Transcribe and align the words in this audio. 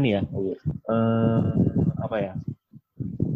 nih 0.00 0.12
ya, 0.16 0.22
iya. 0.40 0.56
eh 0.88 1.42
apa 2.00 2.16
ya? 2.16 2.32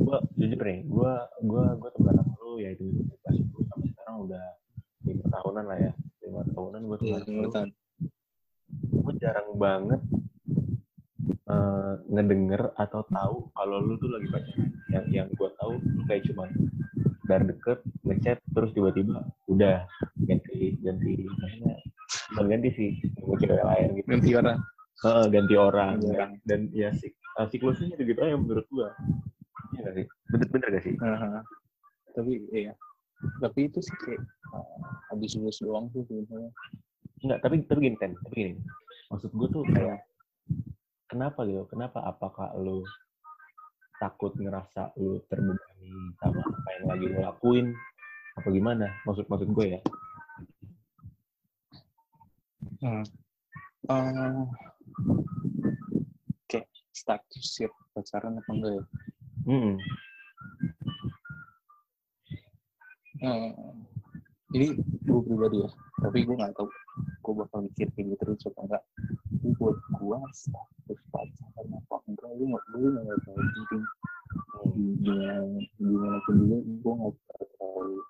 Gua 0.01 0.19
jujur 0.38 0.60
nih, 0.64 0.80
gua 0.88 1.12
gua 1.45 1.64
gua 1.77 1.91
temenan 1.92 2.24
sama 2.24 2.34
lu 2.41 2.56
ya 2.62 2.70
itu 2.73 2.84
pas 3.20 3.37
itu 3.37 3.59
sampai 3.69 3.88
sekarang 3.92 4.16
udah 4.24 4.45
lima 5.05 5.27
tahunan 5.28 5.64
lah 5.69 5.78
ya. 5.78 5.92
Lima 6.24 6.42
tahunan 6.48 6.80
gua 6.88 6.97
Iya, 7.05 7.20
temenan 7.20 7.24
sama 7.27 7.41
lima 7.45 7.69
lu. 7.69 7.74
Gue 8.97 9.14
jarang 9.23 9.48
banget 9.61 10.00
eh, 11.47 11.95
ngedenger 12.09 12.62
atau 12.80 13.00
tahu 13.06 13.36
kalau 13.52 13.77
lu 13.84 13.95
tuh 14.00 14.09
lagi 14.09 14.28
pacaran. 14.33 14.70
Yang 14.88 15.05
yang 15.12 15.28
gua 15.36 15.50
tahu 15.61 15.77
lu 15.77 16.02
kayak 16.09 16.25
cuman 16.33 16.48
dari 17.27 17.44
deket 17.50 17.78
ngechat 18.06 18.38
terus 18.55 18.70
tiba-tiba 18.70 19.19
udah 19.50 19.83
ganti 20.25 20.78
ganti 20.78 21.27
maksudnya 21.27 21.75
bukan 22.31 22.47
ganti 22.55 22.69
sih 22.78 22.91
mau 23.19 23.34
cewek 23.34 23.66
lain 23.66 23.88
gitu 23.98 24.06
Ganti 24.06 24.31
orang. 24.38 24.59
Heeh, 25.05 25.25
ganti 25.28 25.55
orang. 25.58 26.00
Dan, 26.00 26.14
orang. 26.16 26.33
dan 26.48 26.61
ya 26.72 26.89
sik, 26.97 27.12
uh, 27.36 27.47
siklusnya 27.50 28.00
gitu 28.00 28.20
aja 28.20 28.36
menurut 28.36 28.66
gua. 28.72 28.97
Iya 29.77 29.80
gak 29.84 29.94
sih? 30.00 30.06
Bener 30.33 30.48
bener 30.48 30.69
gak 30.72 30.84
sih? 30.84 30.94
Aha. 31.05 31.44
Tapi 32.16 32.33
iya. 32.55 32.72
Tapi 33.41 33.69
itu 33.69 33.80
sih 33.84 33.97
kayak 34.05 34.22
uh, 34.56 34.80
habis 35.12 35.36
lulus 35.36 35.61
doang 35.61 35.92
sih 35.92 36.05
sebenarnya. 36.05 36.53
enggak 37.25 37.41
tapi 37.41 37.64
tapi 37.64 37.78
gini 37.88 37.97
kan 37.97 38.12
tapi 38.25 38.34
gini. 38.36 38.53
Maksud 39.08 39.30
gua 39.33 39.48
tuh 39.48 39.64
kayak 39.72 40.00
kenapa 41.08 41.44
gitu? 41.48 41.64
Kenapa? 41.69 42.05
Apakah 42.05 42.53
lu 42.56 42.84
takut 43.97 44.36
ngerasa 44.36 44.92
lu 45.00 45.20
terbebani 45.33 45.92
sama 46.20 46.41
apa 46.44 46.69
yang 46.77 46.84
lagi 46.88 47.05
lu 47.08 47.19
lakuin? 47.20 47.66
Apa 48.36 48.48
gimana? 48.53 48.86
Maksud 49.08 49.25
maksud 49.33 49.48
gue 49.48 49.66
ya. 49.77 49.81
Hmm. 52.84 53.05
Uh, 53.88 54.44
kayak 56.48 56.69
status 56.94 57.44
siap 57.44 57.72
pacaran 57.92 58.41
apa 58.41 58.50
enggak 58.52 58.72
ya? 58.72 58.84
hmm. 59.47 59.75
Eh, 63.16 63.50
ini 64.53 64.77
gue 64.77 65.20
pribadi 65.25 65.64
ya, 65.64 65.70
tapi 66.05 66.28
gue 66.28 66.36
nggak 66.36 66.53
tahu 66.53 66.69
gue 66.97 67.34
bakal 67.42 67.58
mikir 67.64 67.88
kayak 67.97 68.12
gitu 68.12 68.22
terus 68.22 68.44
apa 68.53 68.61
enggak. 68.69 68.83
Tapi 69.33 69.48
buat 69.56 69.77
gue 69.97 70.19
status 70.36 71.00
pacaran 71.08 71.69
apa 71.72 71.97
enggak, 72.08 72.31
gue 72.36 72.47
nggak 72.47 72.64
gue 72.77 72.88
nggak 72.92 73.19
tahu 73.25 73.36
penting. 73.41 73.83
Gimana 75.00 75.60
gimana 75.81 76.19
pun 76.25 76.34
juga 76.44 76.58
gue 76.60 76.92
nggak 76.92 77.14
terlalu 77.33 78.00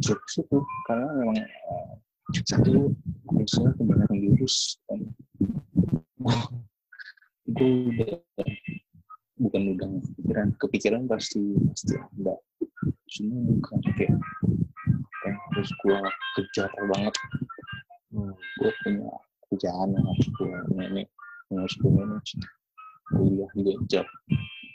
jokes 0.00 0.40
itu 0.40 0.58
karena 0.88 1.08
memang 1.12 1.36
eh, 1.44 1.90
satu 2.34 2.94
misalnya 3.30 3.72
kebanyakan 3.78 4.18
diurus 4.18 4.80
dan 4.90 5.00
gue 7.46 7.70
udah 7.94 8.18
bukan 9.36 9.62
udah 9.76 9.88
kepikiran 10.02 10.48
kepikiran 10.58 11.02
pasti 11.06 11.54
pasti 11.70 11.94
ada. 11.94 12.34
Cuma 13.06 13.36
bukan 13.46 13.78
kayak 13.94 14.18
yang 15.26 15.36
harus 15.50 15.70
gue 15.82 15.98
kejar 16.38 16.70
banget. 16.90 17.14
Hmm. 18.16 18.32
gue 18.32 18.72
punya 18.80 19.12
kerjaan 19.50 19.92
yang 19.92 20.04
harus 20.08 20.26
gue 20.40 20.56
manage 20.72 21.12
yang 21.52 21.58
harus 21.62 21.76
gue 21.76 21.90
manage 21.92 22.32
kuliah 23.12 23.50
juga 23.52 23.72
jam 23.92 24.06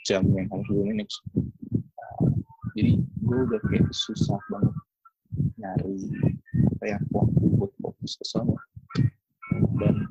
jam 0.06 0.22
yang 0.30 0.46
harus 0.46 0.68
gue 0.70 0.84
manage 0.84 1.16
jadi 2.78 2.92
gue 3.02 3.38
udah 3.50 3.60
kayak 3.66 3.88
susah 3.90 4.38
banget 4.46 4.74
nyari 5.56 6.10
ya 6.82 6.98
waktu 7.14 7.44
buat 7.54 7.72
fokus 7.78 8.18
ke 8.18 8.24
sana. 8.26 8.58
Dan 9.78 10.10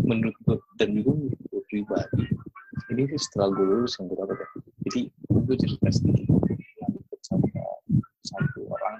menurut 0.00 0.36
gue 0.46 0.56
dan 0.78 0.94
juga 0.94 1.10
menurut 1.18 1.40
gue 1.50 1.62
pribadi 1.68 2.24
ini 2.94 3.02
sih 3.10 3.20
setelah 3.20 3.50
gue 3.52 3.66
lulus 3.66 3.98
yang 3.98 4.06
gue 4.08 4.16
dapat 4.16 4.36
ya? 4.38 4.48
Jadi 4.88 5.00
gue 5.12 5.56
cerita 5.58 5.88
sedikit. 5.90 6.26
Yang 6.80 6.90
deket 7.02 7.20
sama 7.26 7.48
satu 8.24 8.60
orang 8.70 8.96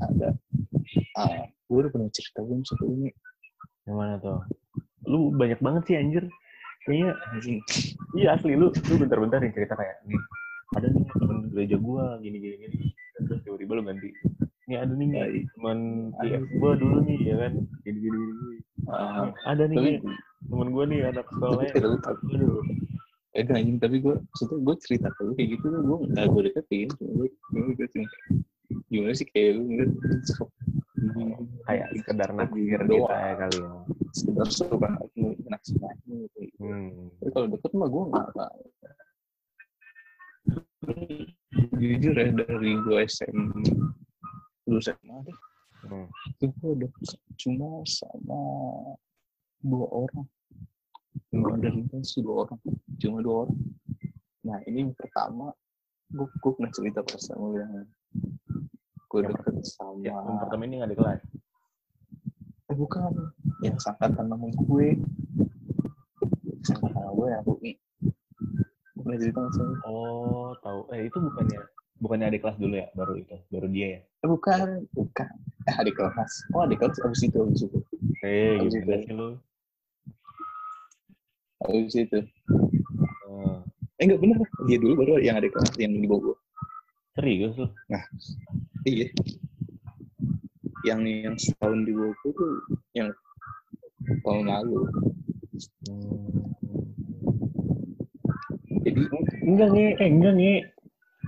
ada 0.00 0.28
ah 1.18 1.44
gue 1.50 1.78
udah 1.82 1.90
pernah 1.92 2.10
cerita 2.14 2.40
belum 2.40 2.62
satu 2.64 2.84
ini? 2.88 3.10
Yang 3.84 3.96
mana 3.96 4.14
tuh? 4.22 4.40
Lu 5.04 5.34
banyak 5.34 5.58
banget 5.60 5.82
sih 5.90 5.96
anjir. 5.98 6.24
Kayaknya 6.86 7.12
anjing. 7.34 7.58
Iya 8.16 8.28
asli. 8.38 8.56
Lu 8.56 8.72
lu 8.72 8.94
bentar-bentar 8.96 9.42
yang 9.42 9.52
cerita 9.52 9.74
kayak 9.76 10.00
nih 10.08 10.16
ada 10.78 10.86
nih 10.86 11.04
temen 11.10 11.38
gereja 11.50 11.76
gua 11.82 12.18
gini 12.22 12.36
gini 12.38 12.56
gini 12.62 12.76
terus 13.26 13.40
tiba-tiba 13.42 13.72
lu 13.78 13.82
ganti 13.82 14.08
ini 14.70 14.74
ada 14.78 14.92
nih 14.94 15.08
Baik. 15.10 15.44
teman. 15.58 15.78
IF 16.22 16.44
gua 16.62 16.72
dulu 16.78 16.96
nih 17.02 17.18
ya 17.26 17.34
kan 17.42 17.52
gini 17.82 17.98
gini 17.98 18.18
gini, 18.22 18.56
ah, 18.86 19.34
ada 19.50 19.66
nih 19.66 19.76
tapi 19.76 19.90
Nek, 19.98 20.02
temen 20.46 20.68
gua 20.70 20.84
nih 20.86 20.98
anak 21.10 21.26
sekolahnya 21.26 21.72
aduh 21.74 22.62
eh 23.30 23.46
anjing 23.46 23.78
tapi 23.78 24.02
gue 24.02 24.18
maksudnya 24.18 24.58
gue 24.58 24.76
cerita 24.82 25.08
ke 25.14 25.22
lu 25.22 25.32
kayak 25.38 25.48
gitu 25.54 25.66
gue 25.70 25.98
nggak 26.10 26.26
gue 26.34 26.42
deketin 26.50 26.90
cuma 26.98 27.10
gue 27.14 27.28
gue 27.78 27.86
cuma 27.94 28.06
gimana 28.90 29.14
sih 29.14 29.26
kayak 29.30 29.50
lu 29.54 29.62
ngeliat 29.70 29.90
kayak 31.62 31.86
sekedar 31.94 32.30
naksir 32.34 32.80
doang. 32.90 33.06
kita 33.06 33.18
ya 33.22 33.34
kali 33.38 33.58
ya 33.62 33.70
sekedar 34.10 34.48
suka 34.50 34.88
naksir 35.46 35.78
aja 35.78 36.10
gitu. 36.10 36.40
hmm. 36.58 37.14
Tapi 37.22 37.30
kalau 37.30 37.46
deket 37.54 37.72
mah 37.78 37.88
gue 37.88 38.02
nggak. 38.10 38.28
Jujur 41.76 42.14
ya 42.16 42.32
dari 42.32 42.72
gue 42.80 42.96
SM 43.04 43.36
lulus 44.68 44.88
SMA 44.88 45.16
deh, 45.26 45.38
Hmm. 45.80 46.04
itu 46.28 46.52
gue 46.60 46.72
deket 46.84 47.16
cuma 47.40 47.80
sama 47.88 48.40
dua 49.64 49.86
orang. 49.88 50.28
Dua 51.32 51.56
dari 51.56 51.80
gue 51.88 52.04
sih 52.04 52.20
dua 52.20 52.44
orang, 52.44 52.60
cuma 53.00 53.24
dua 53.24 53.48
orang. 53.48 53.60
Nah 54.44 54.60
ini 54.68 54.84
yang 54.84 54.92
pertama, 54.92 55.56
gue 56.12 56.28
gue 56.28 56.50
pernah 56.52 56.72
cerita 56.72 57.00
pas 57.00 57.16
sama 57.16 57.56
yang 57.56 57.72
gue 59.08 59.20
deket 59.24 59.56
sama 59.64 60.04
ya, 60.04 60.12
yang 60.20 60.38
pertama 60.44 60.62
ini 60.68 60.74
nggak 60.84 60.92
di 60.92 60.98
kelas? 61.00 61.20
Eh 62.70 62.76
bukan. 62.76 63.12
Yang 63.64 63.76
sangkatan 63.80 64.28
nama 64.28 64.46
gue. 64.52 64.88
Sangkatan 66.60 67.08
gue 67.16 67.26
yang 67.32 67.44
UI 67.48 67.72
sih 69.18 69.32
oh 69.88 70.54
tahu. 70.62 70.86
Eh 70.94 71.08
itu 71.10 71.18
bukannya 71.18 71.60
bukannya 72.00 72.26
adik 72.32 72.40
kelas 72.46 72.56
dulu 72.56 72.74
ya 72.80 72.88
baru 72.96 73.12
itu 73.20 73.36
baru 73.52 73.66
dia 73.68 73.86
ya? 73.86 74.00
Eh, 74.24 74.28
bukan 74.28 74.88
bukan. 74.96 75.28
Eh 75.68 75.74
adik 75.76 75.94
kelas. 75.96 76.32
Oh 76.56 76.64
adik 76.64 76.78
kelas 76.80 76.96
abis 77.04 77.22
itu 77.26 77.38
abis 77.40 77.60
itu. 77.66 77.78
Eh 78.24 78.56
gimana 78.68 78.96
itu. 78.96 79.04
sih 79.04 79.12
lu? 79.12 79.28
Abis 81.66 81.94
itu. 81.96 82.18
Oh. 83.28 83.60
eh 84.00 84.04
enggak 84.08 84.20
bener. 84.20 84.38
Dia 84.64 84.78
dulu 84.80 84.92
baru 85.04 85.20
yang 85.20 85.36
adik 85.36 85.52
kelas 85.52 85.72
yang 85.76 85.92
di 85.96 86.08
gue 86.08 86.36
serius 87.18 87.54
lu? 87.58 87.68
Iya. 88.88 89.06
Yang 90.88 91.00
yang 91.28 91.36
setahun 91.36 91.84
di 91.84 91.92
gue 91.92 92.10
tuh 92.24 92.64
yang 92.96 93.12
tahun 94.24 94.48
lalu. 94.48 94.88
Hmm. 95.84 96.59
Jadi 98.90 99.02
Enggak 99.46 99.68
nge, 99.72 99.86
eh 100.02 100.08
enggak 100.10 100.34
nge. 100.36 100.54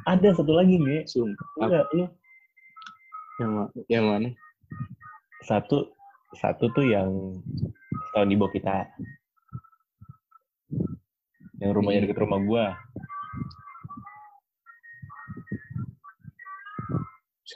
Ada 0.08 0.28
satu 0.34 0.52
lagi 0.52 0.76
nge. 0.82 0.98
sum 1.06 1.30
Enggak, 1.62 1.86
lu 1.94 2.04
yang 3.40 3.50
ma- 3.56 3.72
yang 3.88 4.04
mana 4.06 4.28
satu 5.42 5.90
satu 6.36 6.70
tuh 6.70 6.86
yang 6.86 7.10
setahun 8.10 8.28
di 8.30 8.36
bawah 8.38 8.52
kita. 8.54 8.86
Yang 11.58 11.70
rumahnya 11.74 12.00
deket 12.06 12.18
rumah 12.22 12.40
gua. 12.42 12.66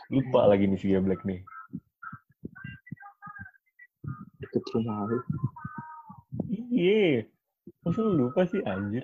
Lupa 0.06 0.46
lagi 0.46 0.70
nih 0.70 0.78
si 0.78 0.94
Black 0.98 1.22
nih. 1.26 1.42
deket 4.38 4.64
rumah 4.76 5.08
lu 5.08 5.18
Iya. 6.70 7.26
Masa 7.82 8.04
lu 8.04 8.28
lupa 8.28 8.46
sih 8.46 8.62
anjir? 8.62 9.02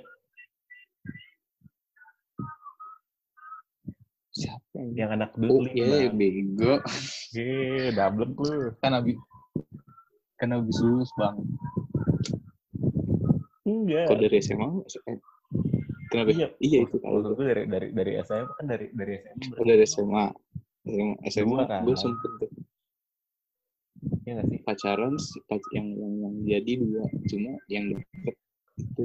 Siapa 4.43 4.67
yang 4.75 4.91
Yang 4.93 5.11
anak 5.15 5.31
oh 5.31 5.39
dulu 5.39 5.69
iya 5.73 6.11
bego. 6.11 6.75
Iya, 7.33 7.91
double 7.93 8.29
lu. 8.35 8.59
kan 8.79 8.93
abis 8.95 9.17
kan 10.37 10.51
abis 10.53 10.77
lulus 10.79 11.11
bang. 11.15 11.37
Enggak. 13.63 14.07
Kalau 14.11 14.21
dari 14.21 14.39
SMA. 14.39 14.67
Kenapa? 16.11 16.29
iya. 16.31 16.47
Iya 16.59 16.79
itu 16.85 16.97
kalau 16.99 17.19
gue 17.25 17.47
dari 17.47 17.63
dari 17.65 17.89
dari 17.91 18.13
SMA 18.21 18.45
kan 18.53 18.65
dari 18.67 18.87
dari 18.93 19.15
SMA 19.23 19.55
Kalau 19.55 19.67
dari 19.67 19.85
SMA. 19.87 20.25
SMA, 20.83 21.15
SMA 21.31 21.63
kan? 21.65 21.81
gue 21.87 21.95
sempet 21.95 22.31
tuh. 22.37 22.51
Iya 24.27 24.31
nggak 24.37 24.47
sih? 24.51 24.59
Pacaran 24.61 25.15
si- 25.17 25.43
pac- 25.47 25.71
yang, 25.73 25.87
yang 25.95 26.13
yang 26.21 26.35
jadi 26.45 26.73
dua. 26.77 27.05
Cuma 27.31 27.53
yang 27.67 27.85
deket. 27.89 28.35
Itu 28.77 29.01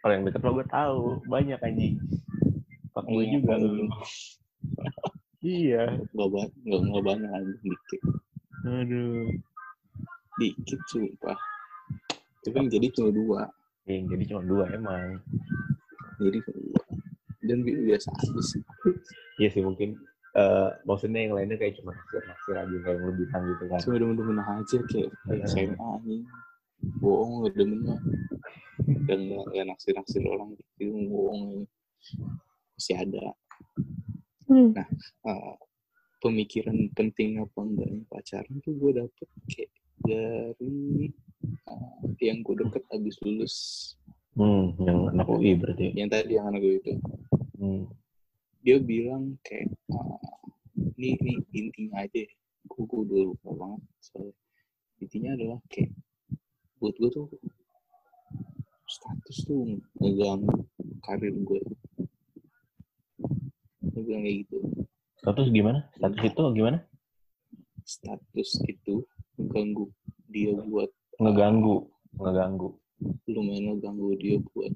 kalau 0.00 0.12
yang 0.14 0.24
deket 0.24 0.40
lo 0.40 0.50
gue 0.54 0.66
tahu. 0.70 1.00
Banyak 1.26 1.58
anjing. 1.60 1.98
Pak 2.94 3.04
gue 3.04 3.20
Iya, 3.20 3.32
juga 3.36 3.52
iya. 3.52 3.66
lu 3.66 3.86
iya. 5.40 5.84
Nggak 6.12 6.28
banyak 6.30 6.52
nggak 6.64 6.80
nggak 6.86 7.04
banyak 7.04 7.30
dikit. 7.62 8.00
Aduh. 8.66 9.28
Dikit 10.36 10.80
sumpah. 10.90 11.38
Tapi 12.42 12.54
yang 12.54 12.68
jadi 12.70 12.86
cuma 12.92 13.10
dua. 13.10 13.40
Yang 13.86 14.04
jadi 14.14 14.24
cuma 14.30 14.42
dua 14.44 14.64
emang. 14.70 15.18
Jadi 16.18 16.38
cuma 16.44 16.58
dua. 16.62 16.82
Dan 17.46 17.58
bi- 17.62 17.82
biasa 17.86 18.10
aja 18.10 18.42
sih. 18.42 18.62
Iya 19.38 19.48
sih 19.52 19.62
mungkin 19.62 19.94
eh 20.36 20.68
maksudnya 20.84 21.24
yang 21.24 21.32
lainnya 21.32 21.56
kayak 21.56 21.80
cuma 21.80 21.96
naksir 21.96 22.20
naksir 22.20 22.54
aja 22.60 22.76
kayak 22.84 22.96
yang 23.00 23.08
lu 23.08 23.12
bilang 23.16 23.42
gitu 23.48 23.64
kan. 23.72 23.78
Cuma 23.80 23.94
demen-demen 23.96 24.38
aja 24.42 24.78
kayak 24.92 25.10
Iya. 25.32 25.44
SMA 25.48 25.90
nih 26.04 26.22
bohong 27.00 27.40
nggak 27.40 27.54
demennya 27.56 27.96
dan 29.08 29.18
nggak 29.32 29.44
nggak 29.48 29.66
naksir 29.72 29.96
naksir 29.96 30.20
orang 30.28 30.52
gitu 30.76 30.92
bohong 31.08 31.40
ini 31.56 31.64
masih 32.76 32.96
ada 33.00 33.32
nah 34.48 34.88
eh, 35.26 35.56
pemikiran 36.22 36.90
penting 36.96 37.42
apa 37.42 37.58
enggaknya 37.60 38.02
pacaran 38.08 38.56
tuh 38.62 38.74
gue 38.78 38.90
dapet 38.98 39.28
kayak 39.50 39.72
dari 40.02 41.10
eh, 41.66 42.00
yang 42.22 42.40
gue 42.46 42.54
deket 42.62 42.84
abis 42.94 43.16
lulus 43.22 43.54
hmm 44.36 44.76
yang 44.84 44.98
anak 45.16 45.26
UI 45.32 45.56
berarti. 45.56 45.96
Yang 45.96 46.10
tadi 46.12 46.32
yang 46.36 46.46
anak 46.52 46.60
gue 46.60 46.76
itu. 46.76 46.92
Hmm. 47.56 47.88
dia 48.60 48.76
bilang 48.82 49.38
kayak 49.46 49.72
ah, 49.94 50.20
ini 50.98 51.16
ini 51.22 51.32
intinya 51.54 52.04
aja 52.04 52.26
gue 52.66 52.82
gue 52.84 53.00
udah 53.06 53.20
lupa 53.32 53.50
banget 53.54 53.82
soalnya. 54.02 54.36
Intinya 55.00 55.30
adalah 55.38 55.60
kayak 55.72 55.94
buat 56.76 56.92
gue 57.00 57.10
tuh 57.14 57.26
status 58.86 59.36
tuh 59.48 59.80
ngeganggu 60.02 60.68
karir 61.00 61.32
gue 61.32 61.60
dia 63.96 64.02
bilang 64.04 64.22
kayak 64.28 64.36
gitu 64.44 64.56
status 65.16 65.48
gimana 65.48 65.80
status 65.96 66.20
itu 66.20 66.42
gimana 66.52 66.78
status 67.88 68.50
itu 68.68 68.94
mengganggu 69.40 69.86
dia 70.28 70.52
buat 70.68 70.90
ngeganggu 71.16 71.76
ngeganggu 72.20 72.70
lumayan 73.32 73.64
ngeganggu 73.72 74.08
dia 74.20 74.36
buat 74.52 74.72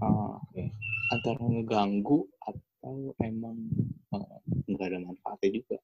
ah, 0.00 0.40
Oke. 0.40 0.72
antara 1.12 1.40
ngeganggu 1.44 2.24
atau 2.40 3.12
emang 3.20 3.60
ah, 4.16 4.40
nggak 4.64 4.88
ada 4.88 4.98
manfaatnya 5.04 5.60
juga 5.60 5.76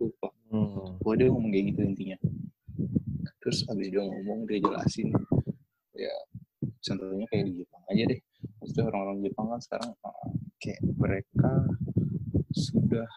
lupa 0.00 0.28
hmm. 0.48 0.88
Pokoknya 1.02 1.24
dia 1.24 1.28
ngomong 1.32 1.50
kayak 1.52 1.66
gitu 1.72 1.80
intinya. 1.84 2.18
Terus 3.40 3.58
abis 3.68 3.86
dia 3.88 4.02
ngomong, 4.04 4.44
dia 4.44 4.58
jelasin. 4.60 5.08
Ya, 5.96 6.14
contohnya 6.84 7.26
kayak 7.32 7.44
di 7.48 7.52
Jepang 7.64 7.82
aja 7.88 8.04
deh. 8.06 8.20
Maksudnya 8.60 8.84
orang-orang 8.92 9.18
Jepang 9.24 9.46
kan 9.50 9.60
sekarang 9.64 9.90
uh, 10.04 10.30
kayak 10.60 10.80
mereka 11.00 11.50
sudah 12.52 13.08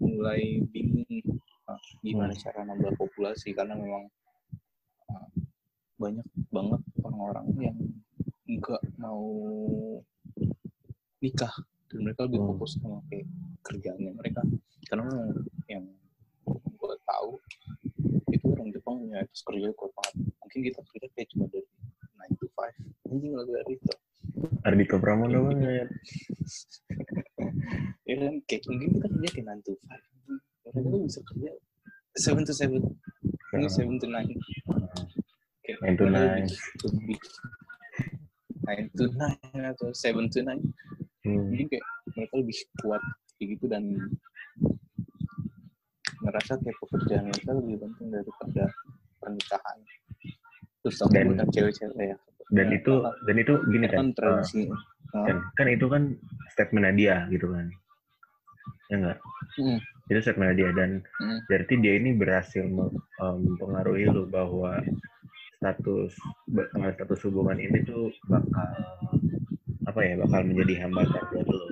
mulai 0.00 0.64
bingung 0.72 1.06
uh, 1.68 1.78
gimana 2.02 2.32
cara 2.34 2.64
nambah 2.66 2.96
populasi 2.96 3.52
karena 3.54 3.76
memang 3.76 4.08
uh, 5.10 5.28
banyak 6.00 6.26
banget 6.50 6.82
orang-orang 7.04 7.46
yang 7.60 7.76
nggak 8.48 8.82
mau 8.98 9.22
nikah 11.22 11.52
dan 11.92 11.98
mereka 12.02 12.24
lebih 12.26 12.40
Hmm. 12.42 12.48
fokus 12.56 12.74
sama 12.80 12.98
kayak 13.12 13.28
kerjaannya 13.62 14.10
mereka. 14.16 14.42
Karena 14.90 15.06
yang 15.70 15.86
gue 16.44 16.94
tahu 17.06 17.30
itu 18.32 18.44
orang 18.48 18.72
Jepang 18.74 18.96
punya 19.06 19.22
etos 19.22 19.44
kerja 19.46 19.70
kuat 19.76 19.92
banget. 19.94 20.14
Mungkin 20.42 20.60
kita 20.66 20.80
kerja 20.82 21.06
kayak 21.14 21.28
cuma 21.30 21.44
dari 21.52 21.68
9 22.18 22.40
to 22.40 22.46
5 22.50 23.12
anjing 23.12 23.32
dari 23.36 23.74
itu. 23.78 23.92
Ardito 24.64 24.96
Pramono 25.02 25.50
banget 25.50 25.90
ya 28.12 28.20
kan? 28.20 28.34
Kayak 28.44 28.62
mungkin 28.68 28.88
kita 28.92 29.08
kerja 29.08 29.28
kayak 29.32 29.46
9 29.48 29.64
to 29.64 29.72
5 29.72 29.80
mereka 30.62 30.78
tuh 30.86 31.02
bisa 31.02 31.20
kerja 31.24 31.50
7 32.12 32.44
to 32.44 32.52
7 32.52 32.76
ini 33.52 33.66
7 33.66 33.96
to 33.96 34.06
9 34.06 34.12
kayak 35.62 35.78
Nine 35.80 35.96
to 35.96 36.04
nine. 36.06 36.46
9 36.46 36.52
to 38.94 39.04
9 39.10 39.72
atau 39.72 39.88
7 39.90 40.28
to 40.28 40.38
9 40.40 40.60
hmm. 41.24 41.44
mungkin 41.50 41.66
kayak 41.68 41.84
mereka 42.12 42.34
lebih 42.36 42.56
kuat 42.80 43.02
kayak 43.36 43.46
gitu 43.56 43.64
dan 43.66 43.84
ngerasa 46.22 46.52
kayak 46.56 46.76
pekerjaan 46.78 47.24
mereka 47.26 47.50
lebih 47.52 47.76
penting 47.82 48.08
daripada 48.12 48.64
pernikahan. 49.18 49.78
Terus 50.82 50.94
sama 50.98 51.12
Dan- 51.14 51.50
cewek-cewek 51.50 51.98
ya. 51.98 52.16
dan 52.52 52.66
Ya, 52.68 52.76
itu 52.78 52.92
kan- 53.00 53.16
dan 53.26 53.36
itu 53.38 53.52
gini 53.70 53.86
kan 53.88 53.96
kan 53.96 54.08
tradisi 54.12 54.62
kan 55.12 55.36
kan 55.56 55.66
itu 55.68 55.86
kan 55.88 56.02
statementnya 56.52 56.92
dia 56.92 57.16
gitu 57.28 57.48
kan 57.48 57.70
ya 58.92 58.96
enggak 59.00 59.18
Hmm. 59.56 59.78
itu 60.12 60.20
statementnya 60.20 60.56
dia 60.60 60.70
dan 60.76 60.90
Hmm. 61.16 61.40
berarti 61.48 61.74
dia 61.80 61.96
ini 61.96 62.12
berhasil 62.12 62.64
me- 62.64 62.92
mempengaruhi 63.18 64.04
lu 64.08 64.28
bahwa 64.28 64.76
status 65.56 66.12
eh, 66.52 66.90
status 66.92 67.20
hubungan 67.24 67.56
ini 67.56 67.80
tuh 67.84 68.12
bakal 68.28 68.68
apa 69.88 70.00
ya 70.04 70.14
bakal 70.20 70.44
menjadi 70.44 70.84
hambatan 70.84 71.22
buat 71.32 71.48
lo 71.48 71.66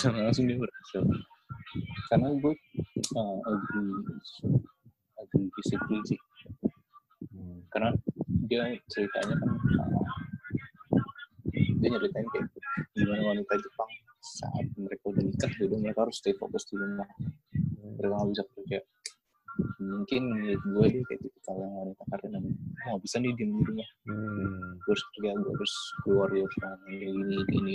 karena 0.00 0.18
langsung 0.30 0.46
dia 0.48 0.56
berhasil 0.56 1.02
karena 2.10 2.28
gue 2.34 2.54
uh, 3.14 3.38
agree 3.46 3.94
agree 5.18 5.48
disagree 5.58 6.02
sih 6.06 6.20
Hmm. 7.30 7.62
karena 7.70 7.92
dia 8.48 8.74
ceritanya 8.90 9.36
kan 9.38 9.52
uh, 9.54 10.04
dia 11.78 11.88
nyeritain 11.88 12.26
kayak 12.32 12.48
gimana 12.92 13.22
wanita 13.22 13.54
Jepang 13.56 13.79
saat 14.20 14.68
mereka 14.76 15.04
udah 15.10 15.24
nikah 15.24 15.50
jadi 15.56 15.74
mereka 15.80 16.04
harus 16.06 16.20
stay 16.20 16.36
fokus 16.36 16.68
di 16.68 16.76
rumah. 16.76 17.08
Mereka 17.96 18.12
nggak 18.14 18.30
bisa 18.32 18.44
kerja. 18.54 18.78
Mungkin 19.80 20.22
menurut 20.30 20.62
gue 20.62 20.86
dia 20.94 21.02
kayak 21.08 21.20
tipikal 21.26 21.56
yang 21.58 21.72
wanita 21.74 22.02
yang 22.28 22.44
"Oh, 22.46 22.88
nggak 22.96 23.02
bisa 23.02 23.16
nih 23.20 23.32
diem 23.36 23.50
di 23.50 23.62
rumah. 23.64 23.90
Hmm. 24.08 24.78
gue 24.80 24.92
harus 24.92 25.04
kerja 25.12 25.30
gue 25.36 25.52
harus 25.52 25.74
keluar 26.04 26.28
ya 26.32 26.42
harus 26.44 26.56
ngomong 26.60 26.94
ini 26.96 27.38
ini 27.52 27.74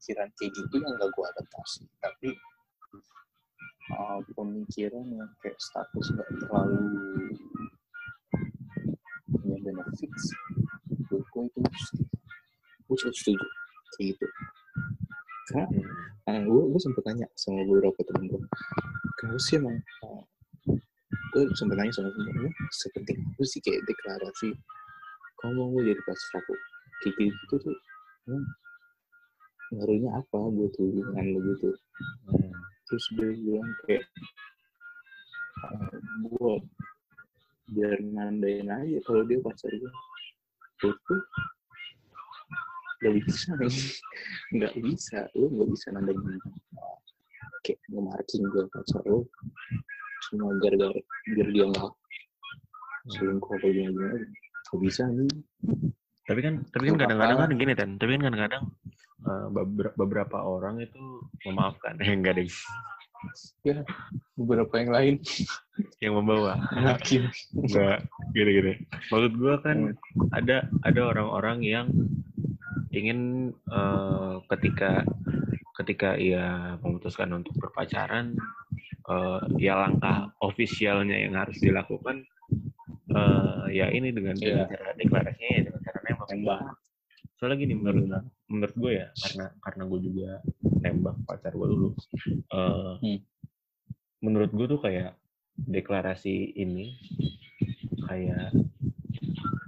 pemikiran 0.00 0.28
kayak 0.40 0.52
gitu 0.56 0.74
yang 0.80 0.96
gak 0.96 1.10
gue 1.12 1.24
adaptasi. 1.36 1.82
Tapi 2.00 2.28
uh, 4.00 4.20
pemikiran 4.32 5.04
yang 5.12 5.30
kayak 5.44 5.58
status 5.60 6.06
gak 6.16 6.30
terlalu 6.40 6.80
punya 9.30 9.56
benefit 9.60 10.10
menurut 10.88 11.26
gue 11.30 11.42
itu 11.46 11.60
gue 12.90 12.96
cukup 12.98 13.14
setuju 13.14 13.46
kayak 13.94 14.06
gitu 14.18 14.26
karena 15.50 15.66
Hmm. 16.26 16.30
uh, 16.30 16.42
gue 16.46 16.62
gue 16.74 16.80
sempet 16.82 17.02
tanya 17.06 17.26
sama 17.38 17.62
beberapa 17.66 18.00
temen 18.06 18.30
gue 18.30 18.42
kenapa 19.18 19.38
sih 19.38 19.58
emang 19.58 19.78
uh, 20.06 20.22
gue 21.34 21.42
sempet 21.54 21.78
tanya 21.78 21.92
sama 21.94 22.10
temen 22.14 22.34
gue 22.34 22.52
sepenting 22.70 23.18
apa 23.18 23.42
sih 23.46 23.62
kayak 23.62 23.82
deklarasi 23.86 24.50
kamu 25.42 25.54
mau 25.54 25.70
gue 25.74 25.82
jadi 25.90 26.02
pacar 26.06 26.42
aku 26.42 26.54
kayak 27.02 27.14
gitu 27.34 27.54
tuh 27.62 27.76
emang 28.26 28.44
ngaruhnya 29.70 30.10
apa 30.18 30.38
buat 30.50 30.72
hubungan 30.78 31.24
lo 31.34 31.38
gitu 31.54 31.70
Hmm. 32.30 32.50
terus 32.90 33.04
dia 33.14 33.30
bilang 33.38 33.70
kayak 33.86 34.04
uh, 35.66 35.94
buat 36.26 36.62
biar 37.70 37.98
nandain 38.02 38.66
aja 38.66 38.98
kalau 39.06 39.22
dia 39.26 39.38
pacar 39.42 39.70
gue 39.70 39.92
buat 40.82 40.96
gue 43.00 43.08
gak 43.08 43.14
bisa 43.16 43.50
nggak 44.52 44.74
bisa. 44.84 45.18
Lu 45.32 45.48
nggak 45.48 45.68
bisa 45.72 45.86
nandain 45.96 46.20
uh, 46.20 46.96
kayak 47.64 47.80
nge-marking 47.88 48.42
gue 48.52 48.64
pacar 48.68 49.02
lo 49.08 49.24
cuma 50.28 50.52
gara-gara 50.60 51.00
biar 51.32 51.48
dia 51.48 51.64
nggak 51.64 51.92
selingkuh 53.16 53.56
apa 53.56 53.66
gimana 53.72 53.90
gimana. 53.96 54.16
Nggak 54.68 54.78
bisa 54.84 55.02
nih 55.08 55.32
tapi 56.28 56.40
kan 56.46 56.54
tapi 56.70 56.84
kan 56.86 56.94
Nggak 56.94 57.08
kadang-kadang 57.08 57.38
kan 57.40 57.50
gini 57.56 57.72
kan 57.74 57.90
tapi 57.96 58.10
kan 58.14 58.22
kadang-kadang 58.28 58.64
beber- 59.50 59.94
beberapa 59.96 60.38
orang 60.44 60.84
itu 60.84 61.00
memaafkan. 61.48 61.96
Enggak 62.04 62.38
deh 62.38 62.48
ya 63.68 63.84
beberapa 64.32 64.72
yang 64.80 64.90
lain. 64.96 65.14
Yang 66.00 66.12
membawa. 66.16 66.56
Yakin 66.72 67.28
enggak 67.52 67.98
gini-gini. 68.32 68.72
Maksud 69.12 69.32
gua 69.36 69.60
kan 69.60 69.92
Hmm. 69.92 70.28
ada 70.32 70.64
ada 70.84 71.00
orang-orang 71.04 71.60
yang 71.60 71.86
ingin 72.90 73.20
eh, 73.54 74.34
ketika 74.50 75.02
ketika 75.78 76.12
ia 76.14 76.76
memutuskan 76.78 77.30
untuk 77.32 77.54
berpacaran 77.56 78.36
eh, 79.06 79.40
ya 79.56 79.78
langkah 79.78 80.30
ofisialnya 80.38 81.16
yang 81.16 81.34
harus 81.38 81.56
dilakukan 81.58 82.26
eh, 83.10 83.64
ya 83.72 83.86
ini 83.88 84.10
dengan, 84.10 84.34
dengan 84.36 84.66
Iya. 84.66 84.74
cara 84.74 84.90
deklarasinya 84.94 85.50
ya 85.50 85.62
dengan 85.66 85.80
cara 85.82 85.98
nembak. 86.04 86.28
Nembak. 86.34 86.60
Soalnya 87.40 87.56
gini 87.56 87.72
menurut 87.72 88.04
Benar. 88.04 88.22
menurut 88.52 88.74
gue 88.76 88.92
ya 89.00 89.08
karena 89.16 89.46
karena 89.64 89.82
gue 89.88 90.00
juga 90.04 90.30
nembak 90.82 91.16
pacar 91.24 91.52
gue 91.54 91.68
dulu. 91.68 91.88
eh, 92.52 92.94
Hmm. 93.00 93.20
Menurut 94.20 94.52
gue 94.52 94.66
tuh 94.68 94.80
kayak 94.84 95.16
deklarasi 95.56 96.52
ini 96.54 96.92
kayak 98.04 98.52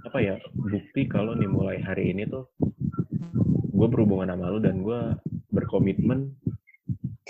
apa 0.03 0.17
ya 0.19 0.37
bukti 0.53 1.09
kalau 1.09 1.33
nih 1.33 1.49
mulai 1.49 1.81
hari 1.81 2.13
ini 2.13 2.29
tuh 2.29 2.45
gue 3.73 3.87
berhubungan 3.89 4.29
sama 4.29 4.49
lu 4.49 4.59
dan 4.59 4.79
gue 4.79 4.99
berkomitmen 5.49 6.33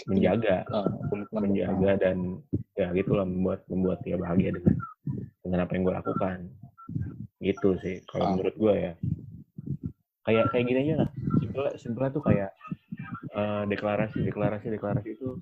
menjaga 0.05 0.65
komitmen 1.07 1.41
menjaga 1.50 1.91
dan 2.00 2.17
ya 2.73 2.89
gitulah 2.91 3.23
membuat 3.23 3.63
membuat 3.67 4.00
dia 4.01 4.17
bahagia 4.17 4.51
dengan 4.51 4.75
dengan 5.39 5.59
apa 5.63 5.71
yang 5.73 5.83
gue 5.83 5.95
lakukan 5.95 6.38
gitu 7.39 7.69
sih 7.79 8.01
kalau 8.05 8.25
Ah. 8.25 8.31
menurut 8.33 8.55
gue 8.55 8.73
ya 8.73 8.93
kayak 10.23 10.45
kayak 10.50 10.65
gini 10.65 10.79
aja 10.88 10.95
lah 11.03 11.09
simpel 11.38 11.63
simpelnya 11.77 12.12
tuh 12.12 12.23
kayak 12.23 12.51
eh, 13.33 13.63
deklarasi 13.65 14.19
deklarasi 14.23 14.67
deklarasi 14.69 15.09
itu 15.13 15.38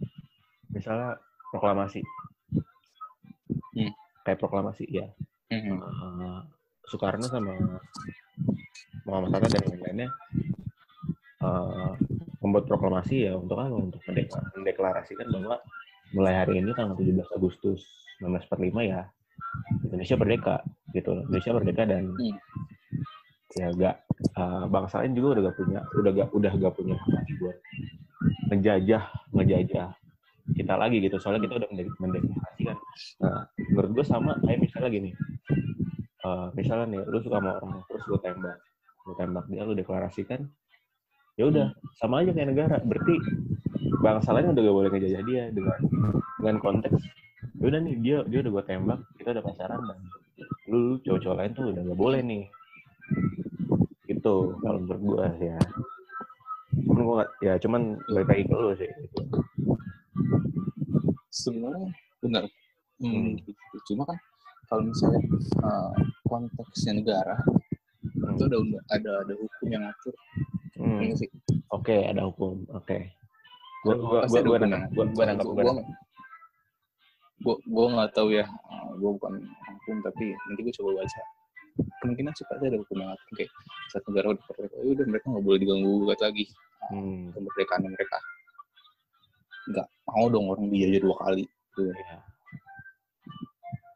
misalnya 0.69 1.19
proklamasi 1.51 2.01
Hmm. 3.71 3.91
kayak 4.23 4.37
proklamasi 4.37 4.83
ya 4.87 5.07
Mhm. 5.47 5.75
Eh, 5.79 6.39
Soekarno 6.85 7.23
sama 7.23 7.51
Muhammad 9.03 9.31
Hatta 9.33 9.47
dan 9.49 9.63
lain-lainnya 9.67 10.07
eh, 11.41 11.93
membuat 12.41 12.65
proklamasi 12.69 13.29
ya 13.29 13.33
untuk 13.37 13.57
apa? 13.57 13.69
Untuk 13.73 14.01
mendekla- 14.05 14.47
mendeklarasikan 14.55 15.27
bahwa 15.29 15.57
mulai 16.11 16.33
hari 16.37 16.59
ini 16.59 16.71
tanggal 16.73 16.95
17 16.97 17.29
Agustus 17.33 17.81
1945 18.19 18.83
ya 18.83 19.01
Indonesia 19.83 20.15
merdeka 20.15 20.55
gitu. 20.91 21.11
Indonesia 21.25 21.51
merdeka 21.55 21.83
dan 21.87 22.03
Hmm. 22.13 22.35
ya 23.51 23.67
gak 23.75 23.95
eh, 24.37 24.63
bangsa 24.71 25.03
lain 25.03 25.11
juga 25.11 25.27
udah 25.35 25.43
gak 25.51 25.57
punya 25.59 25.79
udah 25.91 26.11
gak 26.15 26.29
udah 26.31 26.51
gak 26.55 26.73
punya 26.77 26.95
hak 26.95 27.25
buat 27.41 27.57
ngejajah 28.47 29.03
ngejajah 29.35 29.89
kita 30.55 30.73
lagi 30.75 30.97
gitu 31.03 31.15
soalnya 31.19 31.47
kita 31.47 31.59
udah 31.59 31.67
mende- 31.71 31.95
mendeklarasikan 31.99 32.77
nah 33.19 33.43
menurut 33.71 33.91
gue 33.91 34.05
sama 34.07 34.39
kayak 34.39 34.59
misalnya 34.61 34.89
gini 34.91 35.11
eh, 36.23 36.47
misalnya 36.55 36.85
nih 36.95 37.01
lu 37.11 37.17
suka 37.19 37.43
sama 37.43 37.59
orang 37.59 37.83
terus 37.91 38.03
lu 38.07 38.17
tembak 38.23 38.57
lu 39.03 39.13
tembak 39.19 39.45
dia 39.51 39.61
lu 39.67 39.73
deklarasikan 39.75 40.47
ya 41.39 41.43
udah 41.47 41.67
sama 41.99 42.21
aja 42.23 42.31
kayak 42.35 42.49
negara 42.51 42.75
berarti 42.83 43.15
bangsa 44.01 44.29
lain 44.35 44.51
udah 44.51 44.61
gak 44.61 44.77
boleh 44.77 44.89
ngejajah 44.91 45.23
dia 45.23 45.43
dengan 45.53 45.79
dengan 46.41 46.55
konteks 46.59 47.01
ya 47.61 47.65
udah 47.69 47.79
nih 47.81 47.95
dia 48.01 48.17
dia 48.27 48.39
udah 48.43 48.51
gue 48.51 48.63
tembak 48.67 48.99
kita 49.17 49.29
udah 49.37 49.43
pacaran 49.45 49.81
dan 49.85 49.99
lu, 50.67 50.77
lu 50.77 50.95
cowok-cowok 51.05 51.37
lain 51.37 51.51
tuh 51.53 51.65
udah 51.71 51.81
gak 51.87 51.99
boleh 51.99 52.21
nih 52.25 52.43
gitu 54.09 54.35
kalau 54.59 54.79
menurut 54.83 55.01
gue 55.01 55.25
ya 55.49 55.57
cuman 56.87 57.01
gue 57.03 57.23
ya 57.43 57.53
cuman 57.59 57.81
balik 58.11 58.27
lagi 58.31 58.43
ke 58.47 58.55
lu 58.55 58.71
sih 58.75 58.89
gitu. 58.89 59.21
sebenarnya 61.31 61.89
benar 62.21 62.43
Hmm. 63.01 63.33
hmm. 63.33 63.41
gitu. 63.41 63.77
cuma 63.89 64.05
kan 64.05 64.13
kalau 64.69 64.85
misalnya 64.85 65.25
uh, 65.65 65.89
konteksnya 66.29 67.01
negara 67.01 67.33
Hmm. 68.21 68.33
itu 68.37 68.43
ada 68.49 68.57
ada 68.93 69.11
ada 69.25 69.33
hukum 69.33 69.67
yang 69.69 69.81
ngatur 69.85 70.13
Hmm. 70.81 70.99
Iya 71.01 71.27
oke 71.69 71.95
ada 72.09 72.21
hukum 72.25 72.65
oke 72.73 72.97
gue 73.81 73.93
gue 73.95 74.19
Pasti 74.25 74.39
gue 74.41 74.57
ada 74.57 74.65
gue 74.65 74.65
hukum 74.65 74.69
nangkap 74.69 74.89
yang 74.89 74.89
gue 74.91 75.05
gue 75.13 75.25
nangkap 75.25 75.45
ngatur. 75.45 75.55
gue 75.61 75.73
Gua- 77.41 77.61
nangkap 77.89 78.11
tahu 78.13 78.29
ya 78.33 78.45
gue 78.97 79.11
bukan 79.17 79.33
hukum 79.45 79.95
tapi 80.01 80.25
nanti 80.45 80.59
gue 80.61 80.73
coba 80.75 80.91
baca 81.01 81.21
kemungkinan 82.01 82.33
pasti 82.35 82.63
ada 82.67 82.77
hukum 82.77 82.95
yang 82.97 83.09
ngatur 83.09 83.29
kayak 83.33 83.51
saat 83.89 84.03
negara 84.05 84.25
udah 84.33 84.43
merdeka 84.45 84.75
ya 84.77 84.89
udah 84.91 85.05
mereka 85.07 85.25
nggak 85.29 85.45
boleh 85.45 85.59
diganggu 85.61 85.89
gugat 86.01 86.19
lagi 86.21 86.45
hmm. 86.89 87.23
kemerdekaan 87.33 87.81
mereka 87.87 88.17
nggak 89.71 89.87
mau 90.05 90.25
dong 90.27 90.45
orang 90.49 90.65
dijajah 90.67 91.01
dua 91.01 91.15
kali 91.21 91.45
gitu. 91.45 91.81
ya. 91.87 92.17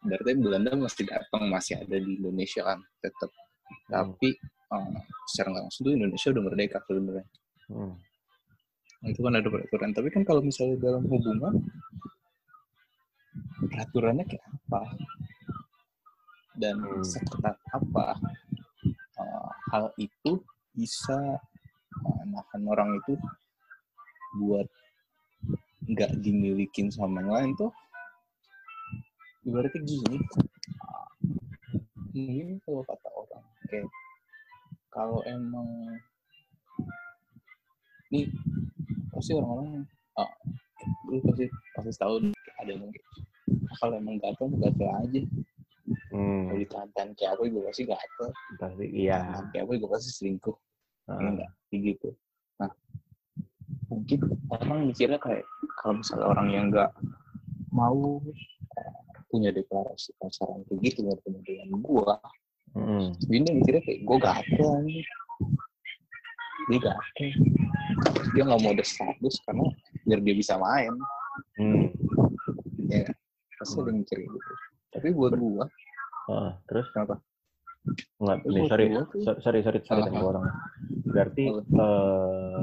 berarti 0.06 0.32
Belanda 0.38 0.70
masih 0.78 1.04
datang 1.06 1.44
masih 1.50 1.74
ada 1.82 1.98
di 1.98 2.12
Indonesia 2.18 2.62
kan 2.62 2.80
tetap 3.02 3.30
Hmm. 3.66 4.14
tapi 4.14 4.38
eh, 4.82 5.02
secara 5.32 5.48
nggak 5.56 5.64
langsung 5.70 5.84
tuh 5.88 5.94
Indonesia 5.96 6.28
udah 6.34 6.44
merdeka 6.44 6.78
sebenarnya. 6.86 7.26
Hmm. 7.72 7.94
Nah, 9.02 9.08
itu 9.14 9.22
kan 9.22 9.34
ada 9.38 9.48
peraturan. 9.50 9.92
Tapi 9.94 10.08
kan 10.10 10.24
kalau 10.26 10.42
misalnya 10.42 10.76
dalam 10.82 11.04
hubungan 11.06 11.54
peraturannya 13.70 14.26
kayak 14.26 14.46
apa? 14.46 14.82
Dan 16.56 16.80
Hmm. 16.82 17.04
seketat 17.04 17.58
apa? 17.72 18.16
Eh, 19.16 19.50
hal 19.72 19.92
itu 19.98 20.40
bisa 20.76 21.40
eh, 21.96 22.24
nahan 22.28 22.62
orang 22.68 23.00
itu 23.00 23.16
buat 24.36 24.68
nggak 25.86 26.12
dimilikin 26.20 26.92
sama 26.92 27.22
yang 27.24 27.32
lain 27.32 27.52
tuh 27.56 27.72
ibaratnya 29.46 29.80
gini. 29.86 30.18
Eh, 30.18 31.08
mungkin 32.16 32.60
kalau 32.66 32.82
kata 32.84 33.10
orang 33.12 33.44
kayak 33.70 33.88
kalau 34.96 35.20
emang 35.28 35.68
ini 38.16 38.32
pasti 39.12 39.36
orang-orang 39.36 39.84
ah, 40.16 40.32
lu 41.12 41.20
pasti 41.20 41.52
pasti 41.76 41.92
tahu 42.00 42.32
ada 42.64 42.72
yang 42.72 42.88
kayak, 42.88 43.08
"Ah, 43.68 43.76
kalau 43.84 43.94
emang 44.00 44.16
gatel 44.24 44.48
gatel 44.56 44.90
aja. 45.04 45.22
Hmm. 46.16 46.50
kalau 46.50 46.58
ditahan 46.58 47.10
kayak 47.14 47.32
apa 47.36 47.42
juga 47.46 47.62
pasti 47.70 47.84
gatel. 47.84 48.28
Pasti 48.58 48.86
iya. 48.96 49.20
Kayak 49.52 49.64
apa 49.68 49.72
juga 49.76 49.88
pasti 50.00 50.10
selingkuh. 50.16 50.58
Ah. 51.06 51.22
enggak 51.22 51.52
kayak 51.70 51.82
gitu. 51.92 52.10
Nah 52.58 52.72
mungkin 53.92 54.20
orang 54.50 54.90
mikirnya 54.90 55.20
kayak 55.22 55.46
kalau 55.78 56.02
misalnya 56.02 56.26
orang 56.32 56.48
yang 56.50 56.66
nggak 56.74 56.92
mau 57.70 58.18
eh, 58.80 58.98
punya 59.30 59.52
deklarasi 59.52 60.16
pacaran 60.18 60.64
kayak 60.66 60.80
gitu 60.82 61.06
dengan 61.22 61.70
gua 61.84 62.18
Hmm. 62.86 63.10
dia 63.18 63.42
mikirnya 63.50 63.82
kayak 63.82 64.00
gua 64.06 64.18
gatel 64.22 64.72
nih 64.86 65.02
dia 66.70 66.80
gatel. 66.82 67.30
Dia 68.34 68.44
nggak 68.46 68.62
mau 68.62 68.72
ada 68.74 68.86
status 68.86 69.36
karena 69.46 69.66
biar 70.06 70.20
dia 70.22 70.36
bisa 70.38 70.54
main. 70.58 70.94
Hmm. 71.58 71.90
ya 72.90 73.10
pasti 73.58 73.76
ada 73.82 73.90
yang 73.90 74.06
mikir 74.06 74.18
gitu. 74.26 74.38
Tapi 74.94 75.08
buat 75.14 75.34
gua 75.36 75.66
Ah, 76.26 76.58
terus? 76.66 76.90
kenapa? 76.90 77.22
Enggak, 78.18 78.38
nih, 78.50 78.62
buat 78.66 78.70
sorry, 78.70 78.86
sorry, 79.22 79.60
sorry, 79.62 79.80
sorry, 79.86 80.02
tanya 80.10 80.22
orang. 80.26 80.46
Berarti 81.06 81.44
eh, 81.54 82.60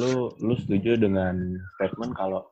lu 0.00 0.32
lu 0.40 0.54
setuju 0.56 0.96
dengan 0.96 1.60
statement 1.76 2.16
kalau 2.16 2.48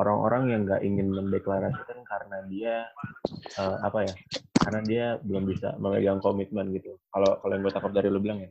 orang-orang 0.00 0.42
yang 0.48 0.60
nggak 0.64 0.80
ingin 0.80 1.12
mendeklarasikan 1.12 2.00
karena 2.08 2.36
dia 2.48 2.74
eh, 3.60 3.76
apa 3.84 4.08
ya? 4.08 4.14
Karena 4.60 4.80
dia 4.84 5.04
belum 5.20 5.44
bisa 5.44 5.76
memegang 5.76 6.20
komitmen 6.20 6.72
gitu. 6.72 6.96
Kalau 7.12 7.36
kalau 7.40 7.52
yang 7.52 7.62
gue 7.64 7.72
tangkap 7.72 7.92
dari 7.92 8.08
lu 8.08 8.20
bilang 8.20 8.40
ya, 8.40 8.50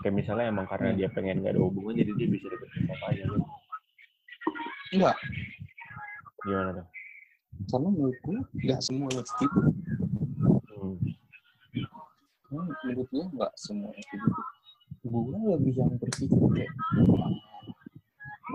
kayak 0.00 0.14
misalnya 0.16 0.48
emang 0.48 0.64
karena 0.64 0.92
Hmm. 0.92 0.98
dia 0.98 1.08
pengen 1.12 1.40
nggak 1.40 1.52
ada 1.56 1.60
hubungan, 1.60 1.94
jadi 1.96 2.12
dia 2.16 2.28
bisa 2.28 2.46
deketin 2.48 2.80
siapa 2.84 3.04
aja. 3.12 3.22
Gitu. 3.24 3.38
enggak 4.90 5.16
Gimana 6.40 6.70
tuh? 6.72 6.86
karena 7.70 7.88
menurut 7.92 8.18
gua 8.24 8.40
nggak 8.56 8.80
semua 8.80 9.08
gitu 9.12 9.60
Hmm. 10.80 10.96
Menurut 12.50 13.08
gue 13.12 13.24
nggak 13.36 13.52
semua 13.54 13.90
kayak 13.92 14.08
gitu. 14.10 14.40
Gue 15.04 15.38
lebih 15.54 15.72
yang 15.76 15.92
berpikir 15.96 16.40
kayak, 16.50 16.72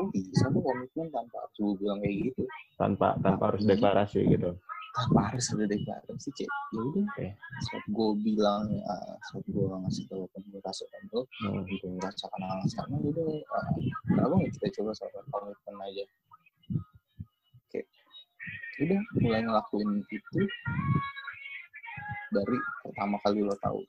gue 0.06 0.22
bisa 0.22 0.46
kok 0.48 0.62
komitmen 0.62 1.08
tanpa 1.10 1.38
harus 1.42 1.58
bilang 1.78 2.00
kayak 2.00 2.16
gitu. 2.30 2.44
Tanpa 2.76 3.08
tanpa 3.20 3.44
harus 3.54 3.62
Tapi- 3.64 3.72
deklarasi 3.76 4.20
gitu. 4.30 4.50
Tanpa 4.96 5.20
harus 5.28 5.46
ada 5.52 5.66
deklarasi 5.68 6.30
kayak, 6.32 6.52
ya 6.72 6.80
udah. 6.80 7.04
Oke. 7.04 7.28
Saat 7.68 7.86
gue 7.92 8.10
bilang, 8.24 8.64
uh, 8.80 9.14
saat 9.28 9.44
gue 9.44 9.66
ngasih 9.68 10.04
tahu 10.08 10.24
apa 10.24 10.38
gue 10.40 10.62
rasakan 10.64 11.02
tuh, 11.12 11.24
Hmm. 11.44 11.68
gue 11.68 11.90
merasakan 12.00 12.40
hal 12.40 12.58
yang 12.64 12.72
sama, 12.72 12.96
udah. 13.04 13.28
Uh, 13.28 13.70
kenapa 14.08 14.34
nggak 14.40 14.52
kita 14.56 14.68
coba 14.80 14.92
sama 14.96 15.20
komitmen 15.28 15.76
aja? 15.84 16.04
Kayak, 17.68 17.88
udah 18.88 19.00
mulai 19.20 19.42
ngelakuin 19.44 19.90
itu 20.08 20.40
dari 22.32 22.58
pertama 22.82 23.16
kali 23.20 23.40
lo 23.44 23.56
tahu. 23.60 23.80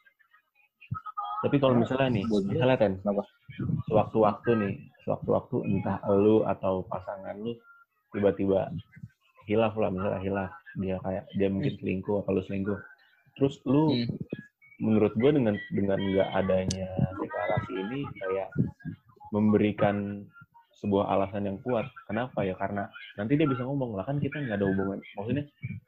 Tapi 1.45 1.57
kalau 1.61 1.77
misalnya 1.77 2.09
nih, 2.21 2.25
misalnya 2.49 2.77
Ten, 2.81 2.93
sewaktu-waktu 3.87 4.51
nih, 4.57 4.73
sewaktu-waktu 5.05 5.57
entah 5.69 6.01
lu 6.09 6.43
atau 6.49 6.85
pasangan 6.89 7.37
lu 7.37 7.53
tiba-tiba 8.11 8.73
hilaf 9.47 9.77
lah, 9.77 9.93
misalnya 9.93 10.21
hilaf, 10.25 10.51
dia 10.81 10.97
kayak 11.05 11.25
dia 11.37 11.49
mungkin 11.53 11.75
selingkuh 11.79 12.25
atau 12.25 12.33
lu 12.37 12.43
selingkuh. 12.45 12.79
Terus 13.37 13.61
lu 13.69 13.93
Hmm. 13.93 14.09
menurut 14.77 15.13
gue 15.17 15.31
dengan 15.33 15.57
dengan 15.73 15.99
nggak 16.01 16.29
adanya 16.37 16.89
deklarasi 17.17 17.73
ini 17.81 18.01
kayak 18.21 18.49
memberikan 19.33 20.25
sebuah 20.77 21.09
alasan 21.09 21.49
yang 21.49 21.57
kuat. 21.65 21.89
Kenapa 22.05 22.45
ya? 22.45 22.53
Karena 22.57 22.85
nanti 23.17 23.41
dia 23.41 23.49
bisa 23.49 23.65
ngomong 23.65 23.97
lah 23.97 24.05
kan 24.05 24.21
kita 24.21 24.37
nggak 24.37 24.61
ada 24.61 24.69
hubungan. 24.69 25.01
Maksudnya 25.17 25.45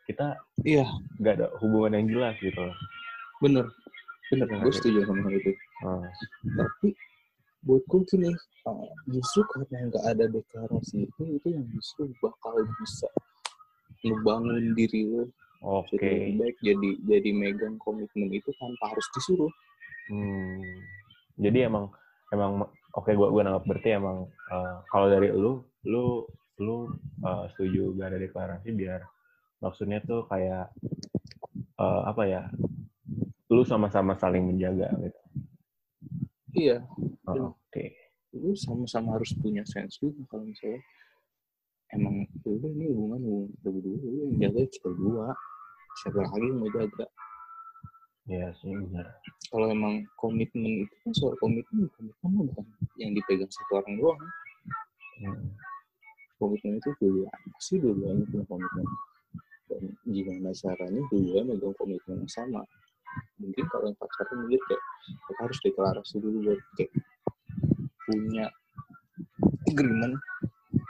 kita 0.08 0.40
iya 0.64 0.88
nggak 1.20 1.34
ada 1.36 1.46
hubungan 1.60 2.00
yang 2.00 2.06
jelas 2.08 2.34
gitu 2.40 2.64
bener 3.38 3.70
bener 4.28 4.46
Iya, 4.48 4.56
gue 4.60 4.68
iya. 4.68 4.76
setuju 4.76 4.98
sama 5.08 5.20
hal 5.24 5.34
itu 5.36 5.52
Oh, 5.86 6.02
tapi 6.58 6.88
buat 7.66 7.82
gue 7.86 8.00
gini 8.10 8.30
uh, 8.66 8.90
justru 9.10 9.42
karena 9.50 9.88
nggak 9.90 10.04
ada 10.04 10.24
deklarasi 10.30 11.06
itu 11.06 11.22
itu 11.38 11.46
yang 11.50 11.66
justru 11.74 12.10
bakal 12.22 12.54
bisa 12.78 13.08
ngebangun 14.06 14.74
diri 14.78 15.10
lo 15.10 15.26
Oke. 15.58 15.98
jadi 15.98 16.06
lebih 16.06 16.34
baik 16.38 16.56
jadi 16.62 16.88
jadi 17.02 17.30
megang 17.34 17.76
komitmen 17.82 18.30
itu 18.30 18.50
tanpa 18.62 18.94
harus 18.94 19.06
disuruh 19.16 19.50
Hmm. 20.08 20.64
Jadi 21.36 21.68
emang 21.68 21.92
emang 22.32 22.64
oke 22.96 23.12
gua 23.12 23.28
gua 23.28 23.44
nangkap 23.44 23.64
berarti 23.68 23.88
emang 23.92 24.24
eh, 24.48 24.76
kalau 24.88 25.06
dari 25.12 25.28
lu 25.36 25.60
lu 25.84 26.24
lu 26.64 26.88
eh, 27.28 27.44
setuju 27.52 27.92
gak 27.92 28.16
ada 28.16 28.18
deklarasi 28.18 28.72
biar 28.72 29.04
maksudnya 29.60 30.00
tuh 30.08 30.24
kayak 30.32 30.72
eh, 31.76 32.02
apa 32.08 32.22
ya? 32.24 32.42
Lu 33.48 33.62
sama-sama 33.62 34.12
saling 34.14 34.44
menjaga 34.44 34.92
gitu. 34.98 35.20
iya 36.54 36.80
Oh, 37.24 37.34
Iya. 37.34 37.44
Oke. 37.48 37.84
lu 38.34 38.52
sama-sama 38.54 39.16
harus 39.16 39.32
punya 39.36 39.64
sense 39.64 39.96
juga 39.98 40.20
kalau 40.28 40.44
misalnya 40.44 40.80
emang 41.90 42.24
lu 42.44 42.60
ini 42.72 42.92
hubungan 42.92 43.20
hubungan 43.20 43.48
kita 43.56 43.68
berdua 43.72 43.96
lu 43.98 44.16
yang 44.20 44.34
jaga 44.38 44.60
kita 44.66 44.86
berdua 44.86 45.26
siapa 45.96 46.18
lagi 46.22 46.44
yang 46.44 46.58
mau 46.58 46.70
jaga 46.70 47.06
Iya 48.28 48.48
sih 48.54 48.68
benar. 48.68 49.08
kalau 49.48 49.66
emang 49.68 49.94
komitmen 50.14 50.84
itu 50.84 50.94
kan 51.00 51.12
soal 51.16 51.32
komitmen 51.36 51.88
komitmen 51.88 52.52
bukan 52.52 52.64
yang 52.96 53.12
dipegang 53.12 53.48
satu 53.48 53.72
orang 53.78 53.94
doang 53.96 54.20
Hmm. 55.18 55.48
komitmen 56.36 56.76
itu 56.76 56.90
dua 57.00 57.26
pasti 57.50 57.74
dua-duanya 57.76 58.22
punya 58.24 58.44
komitmen 58.46 58.86
dan 59.66 59.82
gimana 60.06 60.50
caranya 60.54 61.00
dua 61.08 61.40
megang 61.42 61.74
komitmen 61.74 62.22
yang 62.22 62.30
sama 62.30 62.60
mungkin 63.38 63.64
kalau 63.70 63.86
yang 63.90 63.98
pacaran 63.98 64.36
mungkin 64.42 64.60
kayak 64.66 64.82
kita 65.06 65.40
harus 65.40 65.58
deklarasi 65.62 66.14
dulu 66.18 66.38
buat 66.42 66.60
kayak 66.74 66.92
punya 68.04 68.46
agreement 69.68 70.16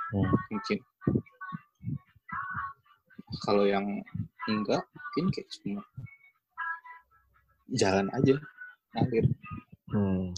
Hmm. 0.08 0.24
mungkin 0.48 0.80
kalau 3.44 3.68
yang 3.68 3.84
enggak 4.48 4.80
mungkin 4.88 5.24
kayak 5.36 5.48
cuma 5.60 5.82
jalan 7.76 8.08
aja 8.16 8.40
ngalir 8.96 9.26
Hmm. 9.88 10.32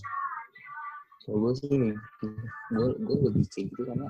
kalau 1.23 1.39
gue 1.47 1.53
sih 1.59 1.71
nih 1.71 1.95
gue 2.75 2.89
gue 2.99 3.17
lebih 3.31 3.47
kayak 3.51 3.67
gitu 3.71 3.83
karena 3.87 4.09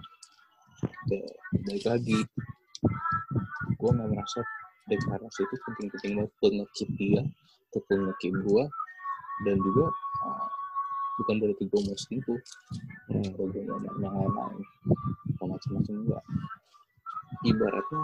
kayak 1.09 1.33
balik 1.65 1.85
lagi 1.85 2.19
gue 3.77 3.91
mau 3.93 4.09
merasa 4.09 4.41
deklarasi 4.89 5.45
itu 5.45 5.57
penting-penting 5.69 6.13
banget 6.17 6.33
buat 6.41 6.53
nge-keep 6.57 6.89
dia 6.97 7.23
untuk 7.71 7.87
nge-keep 7.87 8.35
gue 8.35 8.63
dan 9.47 9.57
juga 9.63 9.87
uh, 10.27 10.47
bukan 11.17 11.35
berarti 11.39 11.65
gue 11.65 11.81
mau 11.81 11.97
selingkuh 11.97 12.41
Hmm. 13.11 13.27
kalau 13.35 13.51
gue 13.51 13.63
lain-lain 13.67 14.63
atau 15.35 15.47
macam-macam 15.47 15.95
enggak 15.99 16.23
ibaratnya 17.43 18.03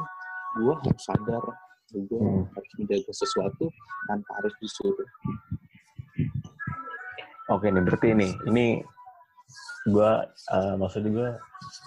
gue 0.56 0.74
harus 0.74 1.02
sadar 1.02 1.44
gue 1.90 2.18
Hmm. 2.18 2.42
harus 2.50 2.70
menjaga 2.78 3.12
sesuatu 3.12 3.70
tanpa 4.06 4.30
harus 4.38 4.54
disuruh 4.58 5.08
Oke 7.46 7.70
nih 7.70 7.78
berarti 7.78 8.06
ini 8.10 8.28
ini 8.44 8.66
gua 9.86 10.26
eh, 10.26 10.74
maksud 10.74 11.06
gue 11.06 11.28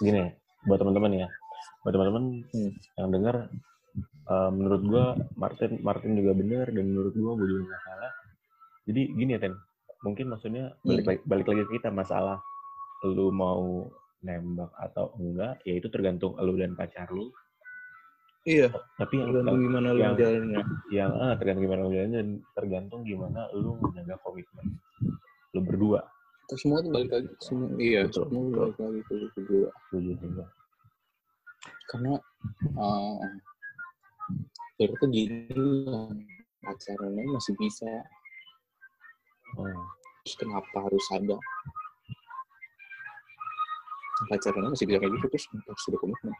gini 0.00 0.32
buat 0.64 0.80
teman-teman 0.80 1.12
ya 1.14 1.28
buat 1.84 1.92
teman-teman 1.92 2.24
Hmm. 2.48 2.72
yang 2.96 3.08
dengar 3.12 3.36
eh, 4.30 4.50
menurut 4.50 4.82
gua 4.86 5.04
Martin 5.34 5.82
Martin 5.82 6.14
juga 6.14 6.32
benar 6.32 6.66
dan 6.70 6.84
menurut 6.86 7.14
gua 7.14 7.32
gue 7.34 7.48
juga 7.48 7.62
nggak 7.66 7.82
salah. 7.84 8.12
Jadi 8.86 9.02
gini 9.12 9.30
ya 9.34 9.40
Ten 9.40 9.54
mungkin 10.00 10.32
maksudnya 10.32 10.64
balik 10.80 11.04
Hmm. 11.04 11.10
lagi 11.12 11.20
balik 11.28 11.46
lagi 11.46 11.62
ke 11.66 11.72
kita 11.76 11.90
masalah 11.92 12.38
lu 13.04 13.28
mau 13.28 13.84
nembak 14.20 14.72
atau 14.76 15.12
enggak 15.16 15.60
ya 15.64 15.76
itu 15.76 15.88
tergantung 15.88 16.36
lu 16.36 16.56
dan 16.56 16.72
pacar 16.72 17.08
lu. 17.08 17.28
Iya. 18.48 18.72
Tapi 18.96 19.20
yang 19.20 19.28
tergantung 19.28 19.60
gimana 19.60 19.88
lu 19.92 20.00
yang- 20.00 20.16
jalannya. 20.16 20.62
yang 20.88 21.12
ah, 21.12 21.36
tergantung 21.36 21.64
gimana 21.68 21.80
lu 21.84 21.92
jalannya 21.92 22.18
dan 22.24 22.28
tergantung 22.56 23.00
gimana 23.04 23.40
lu 23.52 23.76
menjaga 23.76 24.16
komitmen 24.24 24.66
lu 25.52 25.60
berdua. 25.60 26.00
Itu 26.48 26.56
semua 26.56 26.80
tuh 26.80 26.90
balik 26.90 27.10
lagi 27.12 27.28
semua 27.44 27.68
iya 27.76 28.00
Betul, 28.08 28.24
semua 28.24 28.42
betul. 28.48 28.56
balik 28.56 28.76
lagi 28.80 29.00
ke 29.36 29.40
gue 29.44 29.68
setuju 29.68 30.12
juga. 30.16 30.44
Karena 31.92 32.12
uh, 32.76 33.16
berarti 34.80 35.06
gini 35.12 35.38
lah, 35.84 36.08
pacarannya 36.64 37.24
masih 37.36 37.54
bisa 37.60 37.90
oh. 39.60 39.84
terus 40.24 40.34
kenapa 40.40 40.76
harus 40.80 41.06
ada 41.12 41.36
pacarannya 44.28 44.72
masih 44.72 44.86
bisa 44.88 44.98
kayak 45.00 45.12
gitu 45.16 45.26
terus 45.32 45.46
harus 45.52 45.84
ada 45.88 45.98
komitmen 46.00 46.34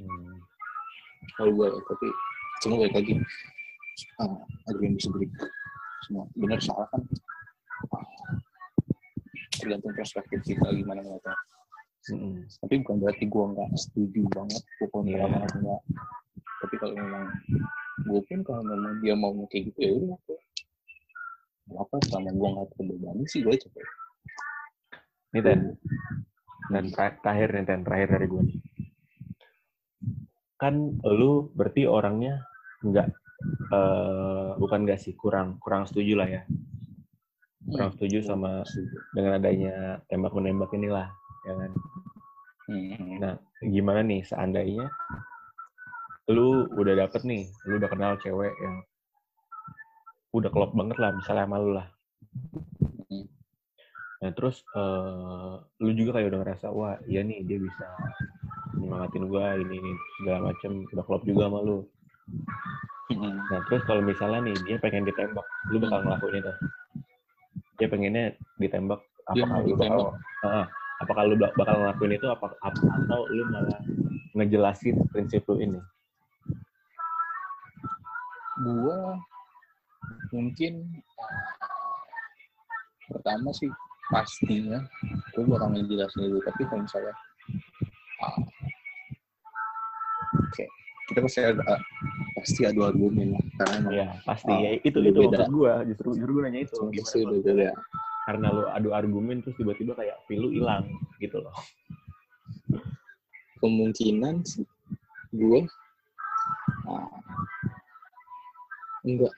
hmm. 0.00 0.36
kalau 1.40 1.52
gue 1.52 1.68
tapi 1.88 2.06
semua 2.60 2.76
balik 2.84 2.94
lagi 2.96 3.12
uh, 4.20 4.38
agree 4.72 4.96
disagree 4.96 5.30
semua 6.04 6.24
benar 6.36 6.60
salah 6.60 6.88
kan 6.92 7.02
uh, 7.92 8.06
tergantung 9.56 9.92
perspektif 9.96 10.40
kita 10.44 10.68
gimana 10.72 11.00
ngeliatnya 11.00 11.36
Mm-mm. 12.12 12.44
tapi 12.60 12.84
bukan 12.84 12.96
berarti 13.00 13.24
gue 13.24 13.44
nggak 13.56 13.70
setuju 13.80 14.20
banget 14.28 14.62
kontra 14.92 15.16
Iya. 15.16 15.24
banget 15.24 15.50
enggak 15.56 15.82
tapi 16.62 16.74
kalau 16.78 16.94
memang 16.94 17.24
gue 18.04 18.20
pun 18.26 18.40
kalau 18.42 18.62
memang 18.66 18.98
dia 19.00 19.14
mau 19.14 19.32
kayak 19.50 19.72
gitu 19.72 19.78
ya 19.80 19.92
udah 19.94 20.18
apa 21.80 21.96
selama 22.06 22.30
gue 22.34 22.48
nggak 22.54 22.68
terbebani 22.76 23.24
sih 23.26 23.40
gue 23.40 23.54
capek 23.56 23.86
Ini. 25.34 25.74
Dan 26.70 26.84
tra- 26.94 27.18
terakhir 27.18 27.48
nih 27.52 27.64
Ten, 27.66 27.82
terakhir 27.82 28.08
dari 28.14 28.26
gue 28.30 28.42
nih. 28.46 28.58
Kan 30.56 30.74
lu 31.02 31.50
berarti 31.52 31.90
orangnya 31.90 32.46
nggak 32.86 33.08
eh, 33.74 34.50
bukan 34.56 34.86
nggak 34.86 35.00
sih 35.02 35.12
kurang 35.18 35.58
kurang 35.58 35.90
setuju 35.90 36.22
lah 36.22 36.28
ya. 36.30 36.42
Kurang 37.66 37.98
setuju 37.98 38.22
sama 38.22 38.62
dengan 39.16 39.42
adanya 39.42 39.98
tembak 40.06 40.32
menembak 40.36 40.70
inilah, 40.76 41.10
ya 41.42 41.52
kan. 41.58 41.72
Hmm. 42.70 43.18
Nah, 43.20 43.34
gimana 43.60 44.00
nih 44.06 44.22
seandainya 44.24 44.88
lu 46.32 46.64
udah 46.72 46.94
dapet 47.04 47.20
nih, 47.28 47.52
lu 47.68 47.76
udah 47.76 47.90
kenal 47.92 48.16
cewek 48.24 48.54
yang 48.64 48.80
udah 50.32 50.50
klop 50.50 50.72
banget 50.72 50.96
lah, 50.96 51.10
misalnya 51.12 51.44
sama 51.44 51.56
lu 51.60 51.70
lah. 51.76 51.86
Nah, 54.24 54.30
terus 54.32 54.64
eh, 54.72 55.52
lu 55.84 55.90
juga 55.92 56.16
kayak 56.16 56.32
udah 56.32 56.40
ngerasa, 56.40 56.66
wah 56.72 56.96
iya 57.04 57.20
nih 57.20 57.44
dia 57.44 57.60
bisa 57.60 57.84
nyemangatin 58.80 59.28
gua 59.28 59.54
ini, 59.60 59.76
ini 59.76 59.92
segala 60.16 60.48
macem, 60.48 60.88
udah 60.88 61.04
klop 61.04 61.22
juga 61.28 61.46
sama 61.52 61.60
lu. 61.60 61.84
Nah, 63.20 63.60
terus 63.68 63.84
kalau 63.84 64.00
misalnya 64.00 64.48
nih 64.48 64.56
dia 64.64 64.76
pengen 64.80 65.04
ditembak, 65.04 65.44
lu 65.68 65.76
bakal 65.76 66.00
ngelakuin 66.08 66.40
itu. 66.40 66.52
Dia 67.76 67.88
pengennya 67.92 68.24
ditembak, 68.56 69.04
apakah 69.28 69.58
lu 69.60 69.76
bakal? 69.76 70.16
Ah, 70.40 70.66
apakah 71.04 71.22
lu 71.28 71.36
bak- 71.36 71.52
bakal 71.52 71.84
ngelakuin 71.84 72.16
itu 72.16 72.26
apa, 72.32 72.48
apa- 72.64 72.90
atau 72.96 73.28
lu 73.28 73.44
malah 73.52 73.80
ngejelasin 74.32 75.04
prinsip 75.12 75.44
lu 75.52 75.60
ini? 75.60 75.80
Gue 78.56 78.98
mungkin 80.30 80.72
uh, 81.18 82.02
pertama 83.08 83.50
sih 83.50 83.70
pastinya 84.06 84.78
gue 85.32 85.44
bakal 85.44 85.72
ngejelasin 85.72 86.28
dulu 86.28 86.40
tapi 86.44 86.62
kalau 86.68 86.82
misalnya 86.84 87.14
uh, 88.20 88.38
oke 90.38 90.64
kita 91.04 91.18
pasti 91.20 91.40
ada 91.44 91.64
pasti 92.34 92.60
adu 92.64 92.80
argumen 92.84 93.36
lah 93.36 93.44
karena 93.60 93.74
emang 93.80 93.92
Ya 93.94 94.06
pasti 94.24 94.52
Ah, 94.52 94.58
ya 94.60 94.70
itu 94.76 94.88
itu 94.88 95.00
beda. 95.00 95.36
maksud 95.44 95.52
gua 95.52 95.72
justru 95.84 96.08
justru 96.16 96.30
gua 96.32 96.42
nanya 96.48 96.60
itu 96.64 96.74
pasti 96.96 97.18
beda 97.24 97.70
karena 98.24 98.46
lu 98.48 98.62
adu 98.72 98.88
argumen 98.96 99.36
terus 99.44 99.56
tiba-tiba 99.60 99.92
kayak 99.92 100.16
feel 100.24 100.44
lu 100.44 100.48
hilang 100.52 100.84
gitu 101.20 101.44
loh. 101.44 101.52
kemungkinan 103.60 104.44
sih 104.44 104.64
gue 105.32 105.60
uh, 106.84 107.08
enggak 109.04 109.32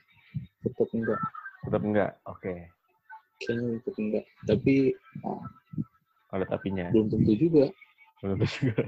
tetap 0.63 0.89
enggak 0.91 1.19
Tetap 1.63 1.81
enggak? 1.83 2.11
Oke. 2.25 2.53
kayaknya 3.37 3.77
tetap 3.79 3.95
enggak 3.99 4.25
tapi 4.43 4.75
uh, 5.21 5.41
Ada 6.31 6.45
tapinya. 6.47 6.87
belum 6.91 7.07
tentu 7.07 7.33
juga 7.35 7.65
Belum 8.19 8.35
tentu 8.37 8.47
juga. 8.65 8.83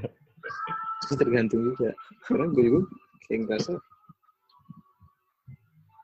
itu 1.04 1.13
tergantung 1.22 1.62
juga 1.63 1.89
karena 2.26 2.46
gue 2.50 2.63
juga 2.65 2.80
kayak 3.24 3.39
ngerasa 3.46 3.72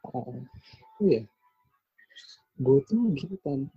oh 0.05 0.35
iya 1.01 1.21
gue 2.55 2.77
tuh 2.85 3.01
gitu 3.15 3.35
kan 3.43 3.67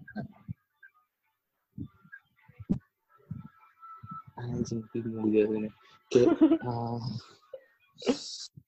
anjing 4.38 4.80
bingung 4.92 5.26
gue 5.26 5.32
jelasinnya 5.34 5.70
kayak 6.10 6.28
ah, 6.62 7.02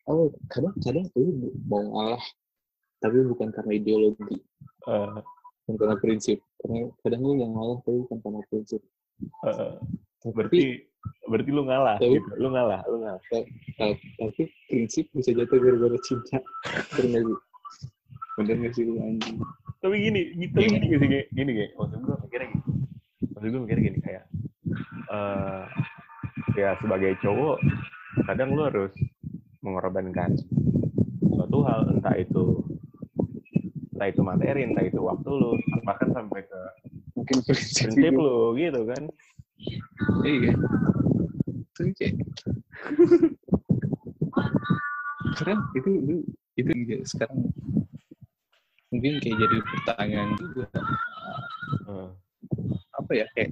oh 0.07 0.31
kadang 0.49 0.75
kadang 0.81 1.07
lu 1.13 1.51
mau 1.67 1.83
ngalah 1.83 2.23
tapi 3.01 3.25
bukan 3.25 3.49
karena 3.51 3.73
ideologi 3.75 4.39
Eh, 4.81 5.13
bukan 5.69 5.77
karena 5.77 5.97
prinsip 6.01 6.41
karena 6.57 6.89
kadang 7.01 7.21
lu 7.21 7.37
mau 7.37 7.49
ngalah 7.53 7.79
tapi 7.85 7.97
bukan 8.05 8.19
karena 8.21 8.41
prinsip 8.49 8.81
eh, 9.45 9.75
tapi 10.21 10.33
berarti 10.33 10.61
berarti 11.29 11.51
lu 11.51 11.63
ngalah 11.65 11.97
Tapi- 11.97 12.17
gitu. 12.17 12.29
Lu 12.37 12.49
ngalah, 12.49 12.81
lu 12.89 12.97
ngalah. 13.01 13.21
ta- 13.31 13.49
tapi 14.17 14.43
prinsip 14.69 15.05
bisa 15.13 15.33
jatuh 15.33 15.57
gara-gara 15.57 15.97
cinta 16.01 16.41
bener 16.93 17.25
gak 17.25 17.25
sih 17.25 17.39
bener 18.37 18.57
gak 18.59 18.73
sih 18.73 18.85
lu 18.85 18.97
anjing 19.01 19.37
Tapi 19.81 19.97
gini, 19.97 20.23
gitu 20.37 20.61
gini 20.61 20.77
gini 20.77 20.97
gini, 21.01 21.19
gini, 21.33 21.51
gini. 21.57 21.69
Maksud 21.73 21.99
gue 22.05 22.17
mikirnya 22.21 22.49
gini. 22.53 22.61
Maksud 23.33 23.49
gue 23.49 23.61
mikirnya 23.65 23.85
gini 23.89 23.99
kayak 24.01 24.25
eh 25.09 25.65
ya 26.57 26.77
sebagai 26.77 27.17
cowok 27.21 27.57
kadang 28.27 28.53
lu 28.53 28.61
harus 28.63 28.93
mengorbankan 29.61 30.37
suatu 31.37 31.59
hal 31.65 31.81
entah 31.93 32.17
itu 32.17 32.65
entah 33.97 34.09
itu 34.09 34.21
materi, 34.25 34.65
entah 34.65 34.85
itu 34.85 35.01
waktu 35.05 35.29
lu, 35.29 35.53
bahkan 35.85 36.09
sampai 36.17 36.41
ke 36.49 36.61
mungkin 37.13 37.37
prinsip 37.45 37.93
prinsip 37.93 38.15
lu 38.17 38.57
gitu 38.57 38.81
kan. 38.89 39.03
iya. 40.25 40.53
Karena 45.37 45.57
itu 45.77 45.91
itu 46.01 46.15
itu 46.57 46.71
juga 46.85 46.97
sekarang 47.09 47.41
mungkin 48.91 49.13
kayak 49.23 49.37
jadi 49.37 49.57
pertanyaan 49.63 50.31
juga. 50.41 50.67
Eh, 51.89 52.11
apa 52.97 53.11
ya 53.17 53.27
kayak 53.37 53.51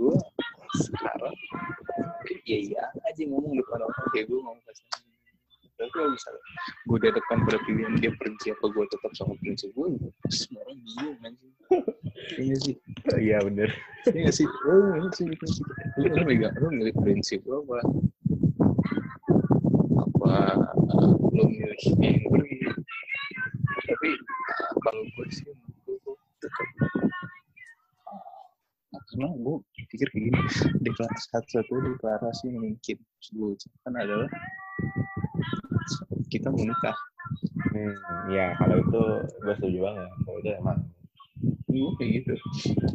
gue 0.00 0.16
sekarang 0.74 1.36
iya 2.44 2.58
iya 2.60 2.82
aja 3.08 3.22
ngomong 3.24 3.56
depan 3.56 3.84
orang 3.84 4.08
kayak 4.12 4.26
gue 4.28 4.38
ngomong 4.40 4.64
kasar 4.68 4.88
tapi 5.74 5.90
kalau 5.90 6.08
misalnya 6.14 6.42
gue 6.86 6.98
di 7.02 7.08
depan 7.10 7.38
pada 7.42 7.58
pilihan 7.66 7.94
dia 7.98 8.12
pergi 8.14 8.46
apa 8.54 8.64
gue 8.70 8.84
tetap 8.94 9.12
sama 9.18 9.34
prinsip 9.42 9.74
gue 9.74 9.86
semua 10.30 10.62
orang 10.62 10.78
bingung 10.80 11.18
anjing 11.26 11.52
iya 12.38 12.56
sih 12.62 12.76
Iya 13.12 13.36
bener. 13.44 13.68
Iya 14.08 14.30
sih, 14.32 14.48
oh 14.48 14.96
ini 14.96 15.08
sih 15.12 15.28
prinsip. 15.28 15.64
Lu 16.00 16.08
lu 16.08 16.24
megang, 16.24 16.56
lu 16.56 16.68
milih 16.72 16.96
prinsip 17.04 17.44
lu 17.44 17.60
apa? 17.60 17.84
Apa 20.00 20.32
uh, 20.88 21.12
lu 21.36 21.44
milih 21.52 21.82
yang 22.00 22.24
pergi? 22.32 22.58
Tapi 23.84 24.08
uh, 24.08 24.72
kalau 24.80 25.02
gue 25.04 25.26
sih, 25.36 25.52
karena 29.14 29.30
gue 29.30 29.56
pikir 29.94 30.06
kayak 30.10 30.22
gini, 30.26 30.40
deklarasi 30.82 31.26
satu-satu 31.30 31.74
deklarasi 31.86 32.46
mungkin 32.50 32.96
gue 33.30 33.48
ucapkan 33.54 33.94
adalah 33.94 34.28
kita 36.34 36.50
menikah. 36.50 36.96
Hmm, 37.70 37.94
ya 38.34 38.58
kalau 38.58 38.82
itu 38.82 39.02
gue 39.38 39.54
setuju 39.62 39.78
banget. 39.86 40.08
Kalau 40.26 40.38
itu 40.42 40.50
emang 40.58 40.78
Gue 41.70 41.90
kayak 41.98 42.10
gitu. 42.22 42.34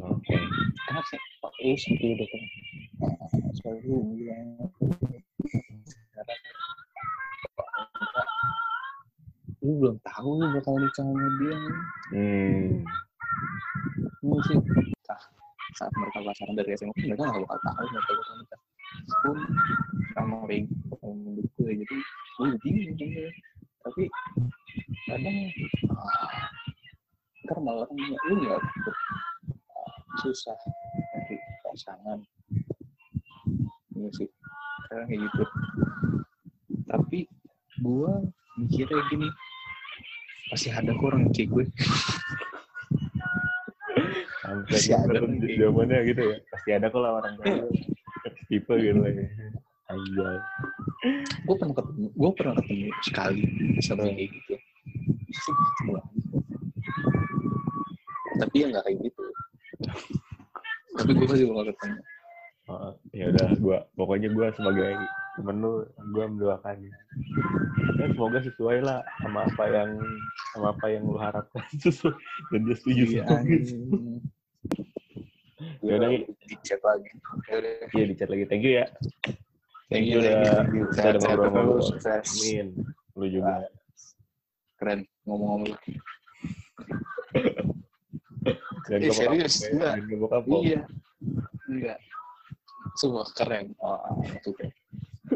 oke. 0.03 0.36
Karena 0.88 1.01
kayak 1.08 1.23
Pak 1.39 1.53
lu 1.63 1.75
seperti 1.75 2.05
udah 2.15 2.27
kan, 2.27 2.43
selalu 3.60 3.95
bilang 4.15 4.47
lu 9.60 9.71
belum 9.84 9.97
tahu 9.99 10.29
lu 10.39 10.45
bakal 10.55 10.75
nikah 10.79 11.03
sama 11.03 11.27
dia 11.43 11.58
Hmm, 12.15 12.79
sih 14.47 14.58
nah, 14.58 14.99
saat 15.80 15.96
mereka 15.96 16.20
pacaran 16.20 16.56
dari 16.60 16.76
SMA 16.76 16.92
mereka 16.92 17.24
nggak 17.24 17.44
bakal 17.48 17.60
tahu 17.63 17.86
mereka 17.88 18.12
bakal 18.12 18.36
nikah. 18.36 18.62
Pun 19.24 19.38
sama 20.12 20.36
kayak 20.44 20.62
gitu 20.68 20.84
sama 21.00 21.13
menurut 21.15 21.48
gue 21.56 21.72
jadi 21.72 21.98
gue 22.36 22.48
bingung 22.60 22.96
gitu. 23.00 23.24
tapi 23.80 24.04
kadang 25.08 25.38
ah, 25.96 26.52
ntar 27.48 27.58
malah 27.63 27.88
lu 27.96 28.34
nggak 28.44 28.60
ah, 28.60 29.96
susah 30.20 30.60
nanti 31.15 31.36
pasangan. 31.63 32.20
Ini 33.96 34.10
sih 34.12 34.28
kadang 34.92 35.08
kayak 35.08 35.22
gitu. 35.32 35.44
Tapi 36.92 37.20
gue 37.80 38.12
mikirnya 38.60 39.00
gini 39.08 39.30
pasti 40.52 40.68
ada 40.76 40.92
orang 40.92 41.32
kayak 41.32 41.48
gue 41.56 41.63
sampai 44.50 44.74
Masih 44.74 44.94
ada 44.98 45.20
zamannya 45.62 46.00
gitu 46.10 46.22
ya. 46.26 46.36
Pasti 46.50 46.70
ada 46.74 46.86
kok 46.90 47.00
lah 47.00 47.12
orang 47.22 47.34
gitu. 47.38 47.70
tipe 48.50 48.74
gitu 48.76 49.00
lah. 49.00 49.14
Anjay. 49.90 50.38
gue 51.50 51.56
pernah 51.58 51.74
ketemu 51.74 52.08
gue 52.14 52.32
pernah 52.38 52.54
ketemu 52.62 52.86
sekali 53.02 53.42
sama 53.82 54.02
yang 54.06 54.18
kayak 54.22 54.30
gitu 54.38 54.54
tapi 58.40 58.56
ya 58.62 58.66
nggak 58.70 58.84
kayak 58.86 58.98
gitu 59.02 59.24
tapi 60.94 61.12
gue 61.16 61.26
masih 61.28 61.46
bakal 61.50 61.66
ketemu 61.74 62.00
Oh, 62.70 62.94
ya 63.18 63.34
udah 63.34 63.58
gua 63.58 63.82
pokoknya 63.98 64.30
gua 64.30 64.54
sebagai 64.54 64.94
temen 65.34 65.58
lu 65.58 65.82
gua 66.14 66.30
mendoakan 66.30 66.86
ya 66.86 66.94
semoga 68.14 68.46
sesuai 68.46 68.86
lah 68.86 69.02
sama 69.26 69.50
apa 69.50 69.64
yang 69.74 69.90
sama 70.54 70.78
apa 70.78 70.86
yang 70.94 71.02
lu 71.02 71.18
harapkan 71.18 71.66
sesuai 71.82 72.14
dan 72.54 72.60
dia 72.70 72.76
setuju 72.78 73.04
Iya, 73.10 73.24
sama 73.26 73.42
gitu. 73.50 73.74
Ya 75.89 75.95
udah, 75.97 76.10
Gi. 76.10 76.19
di 76.45 76.56
chat 76.62 76.82
lagi. 76.82 77.10
Ya 77.49 77.56
udah. 77.58 77.73
Iya 77.89 78.04
di 78.06 78.15
chat 78.15 78.30
lagi. 78.30 78.43
Thank 78.45 78.63
you 78.63 78.73
ya. 78.78 78.86
Thank 79.89 80.06
you 80.06 80.13
you 80.13 80.19
udah- 80.21 80.38
thank 80.62 80.69
you 80.71 80.86
Sehat- 80.93 81.17
sehat 81.17 81.38
terus, 81.41 81.86
sukses 81.89 82.28
amin. 82.45 82.67
Lu 83.17 83.25
juga. 83.25 83.65
Keren. 84.78 84.99
Ngomong-ngomong 85.25 85.73
dan 88.89 88.99
Eh, 89.06 89.13
serius, 89.13 89.56
enggak. 89.69 90.02
iya. 90.63 90.82
Enggak. 91.69 91.99
Semua 92.97 93.21
keren. 93.34 93.75
Oh, 93.82 94.02
itu 94.23 94.49
kayak 94.56 94.73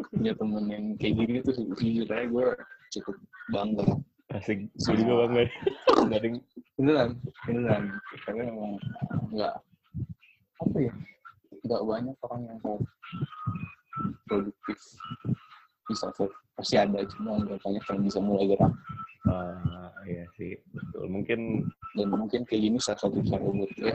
punya 0.09 0.33
temen 0.33 0.63
yang 0.69 0.85
kayak 0.97 1.13
gini 1.21 1.37
tuh 1.43 1.53
jujur 1.77 2.07
aja 2.09 2.25
gue 2.25 2.45
cukup 2.97 3.15
bangga. 3.51 3.85
Asik. 4.33 4.65
Gua 4.81 4.93
juga 4.97 5.13
bangga. 5.27 5.43
Beneran. 6.73 7.09
Beneran. 7.45 7.81
Karena 8.25 8.41
emang 8.49 8.73
nggak 9.29 9.53
apa 10.73 10.89
ya. 10.89 10.93
Nggak 11.69 11.83
banyak 11.85 12.17
orang 12.25 12.41
yang 12.49 12.59
mau 12.65 12.77
produktif. 14.25 14.79
Bisa 15.85 16.09
pasti 16.57 16.75
ada 16.81 17.05
cuma 17.13 17.37
nggak 17.45 17.61
banyak 17.61 17.83
yang 17.85 18.01
bisa 18.01 18.17
mulai 18.17 18.49
gerak. 18.49 18.73
Ah 19.29 19.93
iya 20.09 20.25
sih 20.33 20.57
betul. 20.73 21.05
Mungkin 21.13 21.69
dan 21.93 22.09
mungkin 22.09 22.41
kayak 22.49 22.61
gini 22.65 22.77
salah 22.81 23.05
satu 23.05 23.21
cara 23.21 23.45
buat 23.45 23.69
ya 23.77 23.93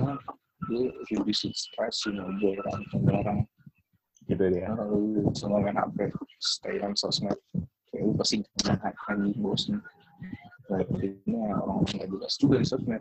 lu 0.71 0.91
reducing 1.11 1.55
stress 1.55 2.07
you 2.07 2.15
know 2.15 2.31
orang 2.31 2.81
sama 2.95 3.11
orang. 3.27 3.39
Gitu 4.31 4.39
Karena 4.39 4.85
lu 4.87 5.27
cuma 5.35 5.59
main 5.59 5.75
HP 5.75 6.15
stay 6.39 6.79
on 6.79 6.95
sosmed. 6.95 7.35
Kayak 7.91 8.07
lu 8.07 8.13
pasti 8.15 8.47
lagi 8.63 9.35
bosan 9.43 9.83
nah 10.69 10.85
akhirnya 10.85 11.57
orang-orang 11.65 11.97
nggak 11.97 12.09
jelas 12.13 12.35
juga 12.37 12.61
di 12.61 12.67
sosmed 12.69 13.01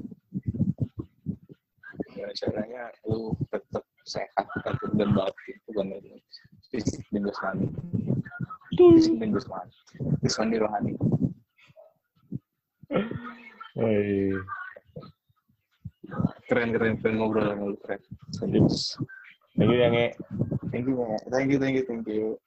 ya 2.17 2.27
caranya 2.33 2.89
lu 3.05 3.37
tetap 3.53 3.85
sehat 4.03 4.45
tetap 4.57 4.75
dan 4.97 5.13
batin 5.13 5.55
itu 5.55 5.71
kan 5.77 5.87
fisik 6.73 7.05
dan 7.13 7.21
jasmani. 7.29 7.67
Fisik 8.73 9.15
dan 9.21 9.29
jasmani. 9.31 9.73
Jasmani 10.25 10.55
rohani. 10.57 10.93
Hai. 13.77 14.33
keren 16.47 16.71
keren 16.71 16.95
keren 17.03 17.15
ngobrol 17.19 17.45
sama 17.51 17.63
lu 17.75 17.77
keren. 17.83 18.01
Serius. 18.31 18.95
Thank 19.57 19.73
you 19.73 19.79
ya 19.81 19.89
nge 19.89 20.05
thank 20.69 20.85
you 20.85 20.95
thank 21.33 21.49
you 21.51 21.57
thank 21.57 21.75
you 21.75 21.83
thank 21.85 22.05
you 22.05 22.37